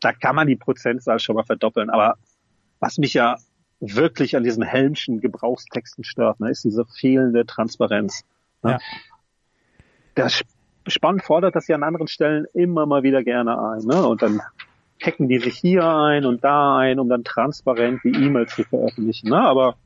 da 0.00 0.12
kann 0.12 0.36
man 0.36 0.46
die 0.46 0.56
Prozentzahl 0.56 1.18
schon 1.18 1.34
mal 1.34 1.44
verdoppeln. 1.44 1.90
Aber 1.90 2.18
was 2.78 2.98
mich 2.98 3.14
ja 3.14 3.36
wirklich 3.80 4.36
an 4.36 4.44
diesen 4.44 4.62
Helmschen 4.62 5.20
Gebrauchstexten 5.20 6.04
stört, 6.04 6.40
ne, 6.40 6.50
ist 6.50 6.64
diese 6.64 6.84
fehlende 6.84 7.46
Transparenz. 7.46 8.24
Ne? 8.62 8.72
Ja. 8.72 8.78
Der 10.16 10.30
Spann 10.88 11.20
fordert 11.20 11.54
das 11.54 11.68
ja 11.68 11.76
an 11.76 11.82
anderen 11.82 12.08
Stellen 12.08 12.46
immer 12.54 12.86
mal 12.86 13.02
wieder 13.02 13.22
gerne 13.22 13.60
ein. 13.60 13.82
Ne? 13.82 14.06
Und 14.06 14.22
dann 14.22 14.40
hacken 15.00 15.28
die 15.28 15.38
sich 15.38 15.56
hier 15.56 15.86
ein 15.86 16.24
und 16.24 16.42
da 16.42 16.76
ein, 16.76 16.98
um 16.98 17.08
dann 17.08 17.22
transparent 17.22 18.00
die 18.02 18.08
E-Mails 18.08 18.54
zu 18.54 18.64
veröffentlichen. 18.64 19.28
Ne? 19.28 19.40
Aber 19.40 19.76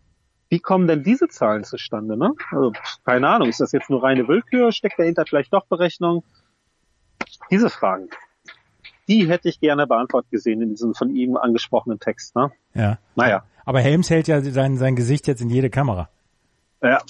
wie 0.48 0.60
kommen 0.60 0.86
denn 0.86 1.02
diese 1.02 1.28
Zahlen 1.28 1.64
zustande? 1.64 2.16
Ne? 2.16 2.32
Also, 2.50 2.72
keine 3.04 3.28
Ahnung, 3.28 3.48
ist 3.48 3.60
das 3.60 3.72
jetzt 3.72 3.90
nur 3.90 4.02
reine 4.02 4.26
Willkür? 4.28 4.72
Steckt 4.72 4.98
dahinter 4.98 5.24
vielleicht 5.26 5.52
doch 5.52 5.66
Berechnung? 5.66 6.24
Diese 7.50 7.68
Fragen, 7.68 8.08
die 9.08 9.28
hätte 9.28 9.48
ich 9.48 9.60
gerne 9.60 9.86
beantwortet 9.86 10.30
gesehen 10.30 10.62
in 10.62 10.70
diesem 10.70 10.94
von 10.94 11.14
ihm 11.14 11.36
angesprochenen 11.36 12.00
Text. 12.00 12.34
Ne? 12.36 12.52
Ja. 12.74 12.98
Naja. 13.14 13.44
Aber 13.64 13.80
Helms 13.80 14.10
hält 14.10 14.28
ja 14.28 14.40
sein, 14.40 14.76
sein 14.76 14.96
Gesicht 14.96 15.26
jetzt 15.26 15.40
in 15.40 15.50
jede 15.50 15.70
Kamera. 15.70 16.08
Ja, 16.82 17.00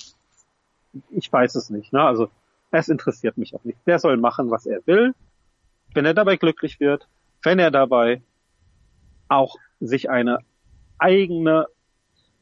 ich 1.11 1.33
weiß 1.33 1.55
es 1.55 1.71
nicht. 1.71 1.93
Ne? 1.93 2.03
Also 2.03 2.29
es 2.71 2.88
interessiert 2.88 3.38
mich 3.38 3.55
auch 3.55 3.65
nicht. 3.65 3.79
Der 3.87 3.99
soll 3.99 4.17
machen, 4.17 4.51
was 4.51 4.67
er 4.67 4.87
will. 4.87 5.15
Wenn 5.95 6.05
er 6.05 6.15
dabei 6.15 6.37
glücklich 6.37 6.81
wird, 6.81 7.07
wenn 7.43 7.59
er 7.59 7.71
dabei 7.71 8.23
auch 9.29 9.57
sich 9.81 10.11
eine 10.11 10.38
eigene 10.99 11.67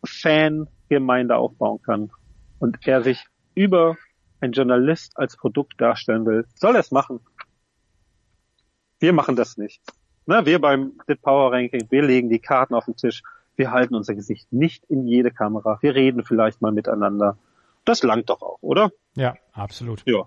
Fangemeinde 0.05 1.37
aufbauen 1.37 1.81
kann 1.83 2.11
und 2.59 2.87
er 2.87 3.03
sich 3.03 3.25
über 3.55 3.96
ein 4.40 4.53
Journalist 4.53 5.16
als 5.16 5.37
Produkt 5.37 5.81
darstellen 5.81 6.27
will, 6.27 6.46
soll 6.55 6.75
er 6.75 6.81
es 6.81 6.90
machen. 6.90 7.20
Wir 8.99 9.12
machen 9.12 9.37
das 9.37 9.57
nicht. 9.57 9.83
Ne, 10.27 10.44
wir 10.46 10.61
beim 10.61 10.92
Dit 11.09 11.23
Power 11.23 11.53
Ranking, 11.53 11.87
wir 11.90 12.03
legen 12.03 12.29
die 12.29 12.38
Karten 12.38 12.75
auf 12.75 12.85
den 12.85 12.96
Tisch. 12.96 13.23
Wir 13.61 13.73
halten 13.73 13.94
unser 13.94 14.14
Gesicht 14.14 14.51
nicht 14.55 14.87
in 14.87 15.07
jede 15.07 15.31
Kamera. 15.31 15.77
Wir 15.83 15.94
reden 15.94 16.25
vielleicht 16.25 16.62
mal 16.62 16.73
miteinander. 16.73 17.37
Das 17.85 18.03
langt 18.03 18.31
doch 18.31 18.40
auch, 18.40 18.57
oder? 18.62 18.90
Ja, 19.16 19.35
absolut. 19.53 20.03
Ja. 20.07 20.25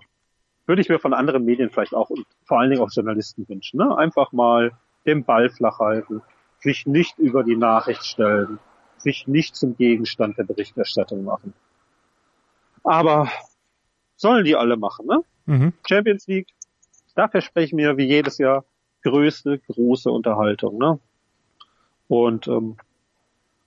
Würde 0.66 0.80
ich 0.80 0.88
mir 0.88 1.00
von 1.00 1.12
anderen 1.12 1.44
Medien 1.44 1.68
vielleicht 1.68 1.96
auch 1.96 2.10
und 2.10 2.24
vor 2.44 2.60
allen 2.60 2.70
Dingen 2.70 2.80
auch 2.80 2.92
Journalisten 2.92 3.48
wünschen. 3.48 3.78
Ne? 3.78 3.98
Einfach 3.98 4.30
mal 4.30 4.70
den 5.04 5.24
Ball 5.24 5.50
flach 5.50 5.80
halten, 5.80 6.22
sich 6.60 6.86
nicht 6.86 7.18
über 7.18 7.42
die 7.42 7.56
Nachricht 7.56 8.04
stellen, 8.04 8.60
sich 8.98 9.26
nicht 9.26 9.56
zum 9.56 9.76
Gegenstand 9.76 10.38
der 10.38 10.44
Berichterstattung 10.44 11.24
machen. 11.24 11.54
Aber 12.84 13.28
sollen 14.14 14.44
die 14.44 14.54
alle 14.54 14.76
machen, 14.76 15.06
ne? 15.06 15.24
Mhm. 15.46 15.72
Champions 15.88 16.28
League, 16.28 16.50
da 17.16 17.26
verspreche 17.26 17.66
ich 17.66 17.72
mir 17.72 17.96
wie 17.96 18.06
jedes 18.06 18.38
Jahr 18.38 18.64
größte, 19.02 19.58
große 19.58 20.08
Unterhaltung, 20.08 20.78
ne? 20.78 21.00
Und 22.06 22.46
ähm, 22.46 22.76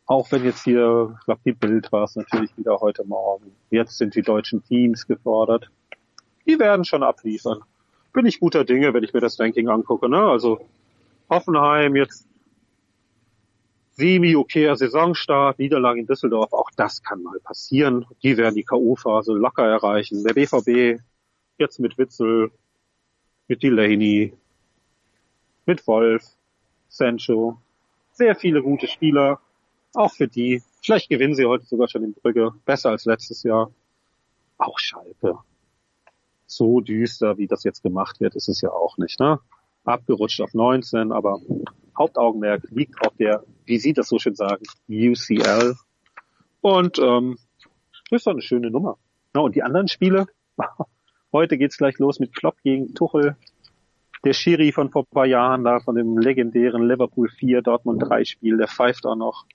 auch 0.07 0.31
wenn 0.31 0.45
jetzt 0.45 0.63
hier, 0.63 1.15
ich 1.19 1.25
glaube, 1.25 1.41
die 1.45 1.51
Bild 1.51 1.91
war 1.91 2.05
es 2.05 2.15
natürlich 2.15 2.57
wieder 2.57 2.79
heute 2.79 3.03
Morgen. 3.03 3.51
Jetzt 3.69 3.97
sind 3.97 4.15
die 4.15 4.21
deutschen 4.21 4.63
Teams 4.63 5.05
gefordert. 5.05 5.69
Die 6.47 6.57
werden 6.59 6.85
schon 6.85 7.03
abliefern. 7.03 7.61
Bin 8.13 8.25
ich 8.25 8.39
guter 8.39 8.63
Dinge, 8.63 8.93
wenn 8.93 9.03
ich 9.03 9.13
mir 9.13 9.19
das 9.19 9.37
Ranking 9.37 9.67
angucke. 9.67 10.09
Ne? 10.09 10.17
Also 10.17 10.61
Hoffenheim 11.29 11.97
jetzt 11.97 12.25
semi-okayer 13.91 14.77
Saisonstart, 14.77 15.59
Niederlage 15.59 15.99
in 15.99 16.07
Düsseldorf, 16.07 16.53
auch 16.53 16.71
das 16.77 17.03
kann 17.03 17.23
mal 17.23 17.39
passieren. 17.39 18.05
Die 18.23 18.37
werden 18.37 18.55
die 18.55 18.63
K.O.-Phase 18.63 19.33
locker 19.33 19.65
erreichen. 19.65 20.23
Der 20.23 20.33
BVB 20.33 21.01
jetzt 21.57 21.79
mit 21.79 21.97
Witzel, 21.97 22.51
mit 23.47 23.61
Delaney, 23.61 24.33
mit 25.65 25.85
Wolf, 25.85 26.23
Sancho, 26.87 27.57
sehr 28.13 28.35
viele 28.35 28.61
gute 28.61 28.87
Spieler, 28.87 29.41
auch 29.93 30.13
für 30.13 30.27
die. 30.27 30.63
Vielleicht 30.81 31.09
gewinnen 31.09 31.35
sie 31.35 31.45
heute 31.45 31.65
sogar 31.65 31.87
schon 31.87 32.03
in 32.03 32.13
Brügge. 32.13 32.51
Besser 32.65 32.89
als 32.91 33.05
letztes 33.05 33.43
Jahr. 33.43 33.71
Auch 34.57 34.79
Schalke. 34.79 35.37
So 36.45 36.79
düster, 36.79 37.37
wie 37.37 37.47
das 37.47 37.63
jetzt 37.63 37.83
gemacht 37.83 38.19
wird, 38.19 38.35
ist 38.35 38.47
es 38.47 38.61
ja 38.61 38.71
auch 38.71 38.97
nicht, 38.97 39.19
ne? 39.19 39.39
Abgerutscht 39.83 40.41
auf 40.41 40.53
19, 40.53 41.11
aber 41.11 41.39
Hauptaugenmerk 41.97 42.63
liegt 42.69 43.01
auf 43.05 43.15
der, 43.15 43.43
wie 43.65 43.79
Sie 43.79 43.93
das 43.93 44.09
so 44.09 44.19
schön 44.19 44.35
sagen, 44.35 44.63
UCL. 44.89 45.75
Und 46.61 46.99
ähm, 46.99 47.37
das 48.09 48.21
ist 48.21 48.27
doch 48.27 48.31
eine 48.31 48.41
schöne 48.41 48.69
Nummer. 48.69 48.97
Ja, 49.35 49.41
und 49.41 49.55
die 49.55 49.63
anderen 49.63 49.87
Spiele, 49.87 50.27
heute 51.31 51.57
geht's 51.57 51.77
gleich 51.77 51.97
los 51.99 52.19
mit 52.19 52.35
Klopp 52.35 52.61
gegen 52.63 52.93
Tuchel. 52.93 53.35
Der 54.23 54.33
Schiri 54.33 54.71
von 54.71 54.89
vor 54.89 55.05
paar 55.05 55.25
Jahren 55.25 55.63
da, 55.63 55.79
von 55.79 55.95
dem 55.95 56.17
legendären 56.17 56.87
Liverpool 56.87 57.29
4, 57.29 57.61
Dortmund 57.61 58.01
3 58.03 58.25
Spiel, 58.25 58.57
der 58.57 58.67
pfeift 58.67 59.05
auch 59.05 59.15
noch. 59.15 59.45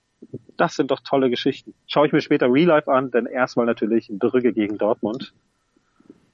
Das 0.57 0.75
sind 0.75 0.91
doch 0.91 1.01
tolle 1.01 1.29
Geschichten. 1.29 1.73
Schaue 1.87 2.07
ich 2.07 2.13
mir 2.13 2.21
später 2.21 2.51
Real 2.51 2.67
Life 2.67 2.91
an, 2.91 3.11
denn 3.11 3.25
erstmal 3.25 3.65
natürlich 3.65 4.09
Brügge 4.11 4.53
gegen 4.53 4.77
Dortmund. 4.77 5.33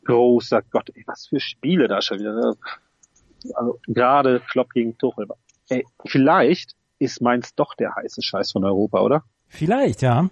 Großer 0.05 0.61
Gott, 0.63 0.89
ey, 0.95 1.03
was 1.05 1.27
für 1.27 1.39
Spiele 1.39 1.87
da 1.87 2.01
schon 2.01 2.19
wieder. 2.19 2.55
Also 3.53 3.79
gerade 3.87 4.41
Klopp 4.49 4.71
gegen 4.71 4.97
Tuchel. 4.97 5.27
Ey, 5.69 5.85
vielleicht 6.05 6.75
ist 6.99 7.21
Mainz 7.21 7.55
doch 7.55 7.75
der 7.75 7.95
heiße 7.95 8.21
Scheiß 8.21 8.51
von 8.51 8.65
Europa, 8.65 9.01
oder? 9.01 9.23
Vielleicht, 9.47 10.01
ja. 10.01 10.29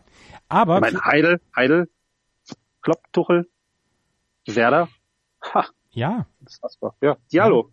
Aber. 0.49 0.75
Ich 0.75 0.81
meine, 0.81 1.03
Heidel, 1.03 1.41
Heidel, 1.55 1.89
Klopp, 2.81 3.01
Tuchel, 3.11 3.47
Werder. 4.45 4.89
Ha. 5.53 5.65
Ja. 5.91 6.25
Das 6.41 6.77
war, 6.81 6.95
ja. 7.01 7.17
Diallo. 7.31 7.71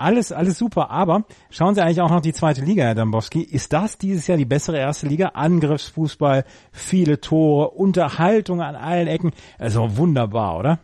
Alles, 0.00 0.32
alles 0.32 0.56
super, 0.56 0.90
aber 0.90 1.24
schauen 1.50 1.74
Sie 1.74 1.82
eigentlich 1.82 2.00
auch 2.00 2.08
noch 2.08 2.22
die 2.22 2.32
zweite 2.32 2.64
Liga, 2.64 2.84
Herr 2.84 2.94
Dambowski. 2.94 3.42
Ist 3.42 3.74
das 3.74 3.98
dieses 3.98 4.26
Jahr 4.26 4.38
die 4.38 4.46
bessere 4.46 4.78
erste 4.78 5.06
Liga? 5.06 5.32
Angriffsfußball, 5.34 6.46
viele 6.72 7.20
Tore, 7.20 7.68
Unterhaltung 7.72 8.62
an 8.62 8.76
allen 8.76 9.08
Ecken. 9.08 9.32
Also 9.58 9.98
wunderbar, 9.98 10.58
oder? 10.58 10.78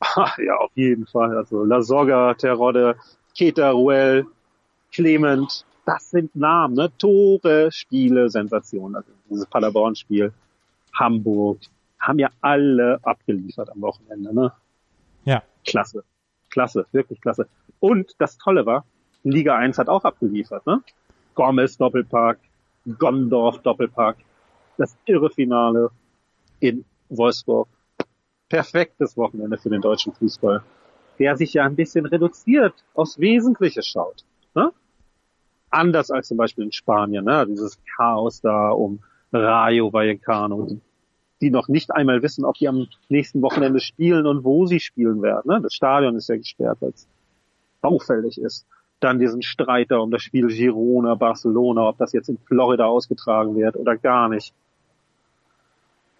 Ja, 0.38 0.56
auf 0.56 0.70
jeden 0.74 1.06
Fall. 1.06 1.36
Also 1.36 1.64
La 1.64 1.82
Soga, 1.82 2.32
Terodde, 2.32 2.96
Keta 3.36 3.72
Ruel, 3.72 4.26
Clement, 4.90 5.66
das 5.84 6.08
sind 6.08 6.34
Namen, 6.34 6.76
ne? 6.76 6.90
Tore, 6.96 7.70
Spiele, 7.70 8.30
Sensationen. 8.30 8.96
Also 8.96 9.10
dieses 9.28 9.44
Paderborn-Spiel, 9.44 10.32
Hamburg, 10.98 11.58
haben 12.00 12.18
ja 12.18 12.30
alle 12.40 13.00
abgeliefert 13.02 13.68
am 13.70 13.82
Wochenende, 13.82 14.34
ne? 14.34 14.52
Ja. 15.24 15.42
Klasse. 15.62 16.04
Klasse, 16.56 16.86
wirklich 16.92 17.20
klasse. 17.20 17.48
Und 17.80 18.14
das 18.18 18.38
Tolle 18.38 18.64
war, 18.64 18.86
Liga 19.24 19.56
1 19.56 19.76
hat 19.76 19.90
auch 19.90 20.04
abgeliefert, 20.04 20.66
ne? 20.66 20.80
Gomez 21.34 21.76
Doppelpark, 21.76 22.38
Gondorf 22.98 23.58
Doppelpark, 23.58 24.16
das 24.78 24.96
irre 25.04 25.28
Finale 25.28 25.90
in 26.58 26.86
Wolfsburg. 27.10 27.68
Perfektes 28.48 29.18
Wochenende 29.18 29.58
für 29.58 29.68
den 29.68 29.82
deutschen 29.82 30.14
Fußball, 30.14 30.62
der 31.18 31.36
sich 31.36 31.52
ja 31.52 31.64
ein 31.64 31.76
bisschen 31.76 32.06
reduziert 32.06 32.72
aufs 32.94 33.18
Wesentliche 33.18 33.82
schaut. 33.82 34.24
Ne? 34.54 34.72
Anders 35.68 36.10
als 36.10 36.28
zum 36.28 36.38
Beispiel 36.38 36.64
in 36.64 36.72
Spanien, 36.72 37.26
ne? 37.26 37.46
dieses 37.46 37.78
Chaos 37.98 38.40
da 38.40 38.70
um 38.70 39.00
Rayo 39.30 39.92
Vallecano, 39.92 40.80
die 41.40 41.50
noch 41.50 41.68
nicht 41.68 41.94
einmal 41.94 42.22
wissen, 42.22 42.44
ob 42.44 42.56
die 42.56 42.68
am 42.68 42.88
nächsten 43.08 43.42
Wochenende 43.42 43.80
spielen 43.80 44.26
und 44.26 44.44
wo 44.44 44.66
sie 44.66 44.80
spielen 44.80 45.22
werden. 45.22 45.50
Ne? 45.50 45.60
Das 45.62 45.74
Stadion 45.74 46.16
ist 46.16 46.28
ja 46.28 46.36
gesperrt, 46.36 46.78
weil 46.80 46.90
es 46.90 47.06
baufällig 47.80 48.40
ist. 48.40 48.66
Dann 49.00 49.18
diesen 49.18 49.42
Streiter 49.42 50.02
um 50.02 50.10
das 50.10 50.22
Spiel 50.22 50.46
Girona, 50.46 51.14
Barcelona, 51.14 51.88
ob 51.88 51.98
das 51.98 52.12
jetzt 52.12 52.30
in 52.30 52.38
Florida 52.38 52.86
ausgetragen 52.86 53.54
wird 53.54 53.76
oder 53.76 53.96
gar 53.96 54.28
nicht. 54.28 54.54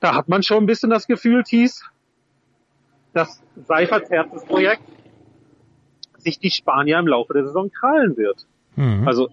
Da 0.01 0.15
hat 0.15 0.29
man 0.29 0.43
schon 0.43 0.59
ein 0.59 0.67
bisschen 0.67 0.91
das 0.91 1.07
Gefühl, 1.07 1.43
Thies, 1.43 1.83
dass 3.15 3.43
Seiferts 3.67 4.11
Herzensprojekt 4.11 4.83
sich 6.19 6.39
die 6.39 6.51
Spanier 6.51 6.99
im 6.99 7.07
Laufe 7.07 7.33
der 7.33 7.47
Saison 7.47 7.71
krallen 7.71 8.19
wird. 8.19 8.47
Mhm. 8.75 9.09
Also 9.09 9.31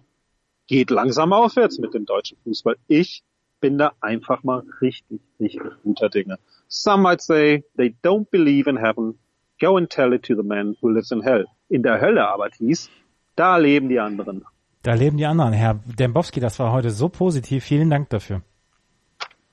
geht 0.68 0.90
langsam 0.90 1.34
aufwärts 1.34 1.80
mit 1.80 1.94
dem 1.94 2.06
deutschen 2.06 2.38
Fußball. 2.46 2.78
Ich 2.88 3.24
bin 3.64 3.78
da 3.78 3.94
einfach 4.02 4.44
mal 4.44 4.62
richtig, 4.82 5.22
richtig 5.40 5.62
guter 5.84 6.10
Dinge. 6.10 6.38
Some 6.68 7.02
might 7.02 7.22
say 7.22 7.64
they 7.78 7.96
don't 8.04 8.30
believe 8.30 8.70
in 8.70 8.76
heaven. 8.78 9.18
Go 9.62 9.78
and 9.78 9.90
tell 9.90 10.12
it 10.14 10.24
to 10.24 10.36
the 10.36 10.44
man 10.44 10.76
who 10.82 10.90
lives 10.90 11.12
in 11.12 11.22
hell 11.22 11.46
in 11.70 11.82
der 11.82 12.02
Hölle 12.02 12.28
aber 12.28 12.50
hieß, 12.58 12.90
da 13.38 13.56
leben 13.56 13.88
die 13.88 14.00
anderen. 14.00 14.44
Da 14.82 14.96
leben 14.96 15.16
die 15.16 15.26
anderen. 15.26 15.54
Herr 15.54 15.80
Dembowski, 15.98 16.42
das 16.42 16.60
war 16.60 16.74
heute 16.74 16.90
so 16.90 17.08
positiv. 17.08 17.64
Vielen 17.64 17.90
Dank 17.90 18.10
dafür. 18.10 18.42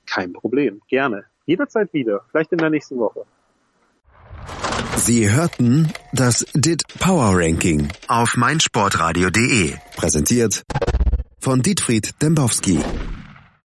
Kein 0.05 0.33
Problem. 0.33 0.81
Gerne. 0.89 1.23
Jederzeit 1.45 1.93
wieder. 1.93 2.19
Vielleicht 2.31 2.51
in 2.51 2.57
der 2.57 2.69
nächsten 2.69 2.97
Woche. 2.97 3.21
Sie 4.97 5.31
hörten 5.31 5.87
das 6.11 6.45
DIT 6.53 6.83
Power 6.99 7.31
Ranking 7.33 7.87
auf 8.09 8.35
meinsportradio.de. 8.35 9.75
Präsentiert 9.95 10.63
von 11.39 11.61
Dietfried 11.61 12.21
Dembowski. 12.21 12.79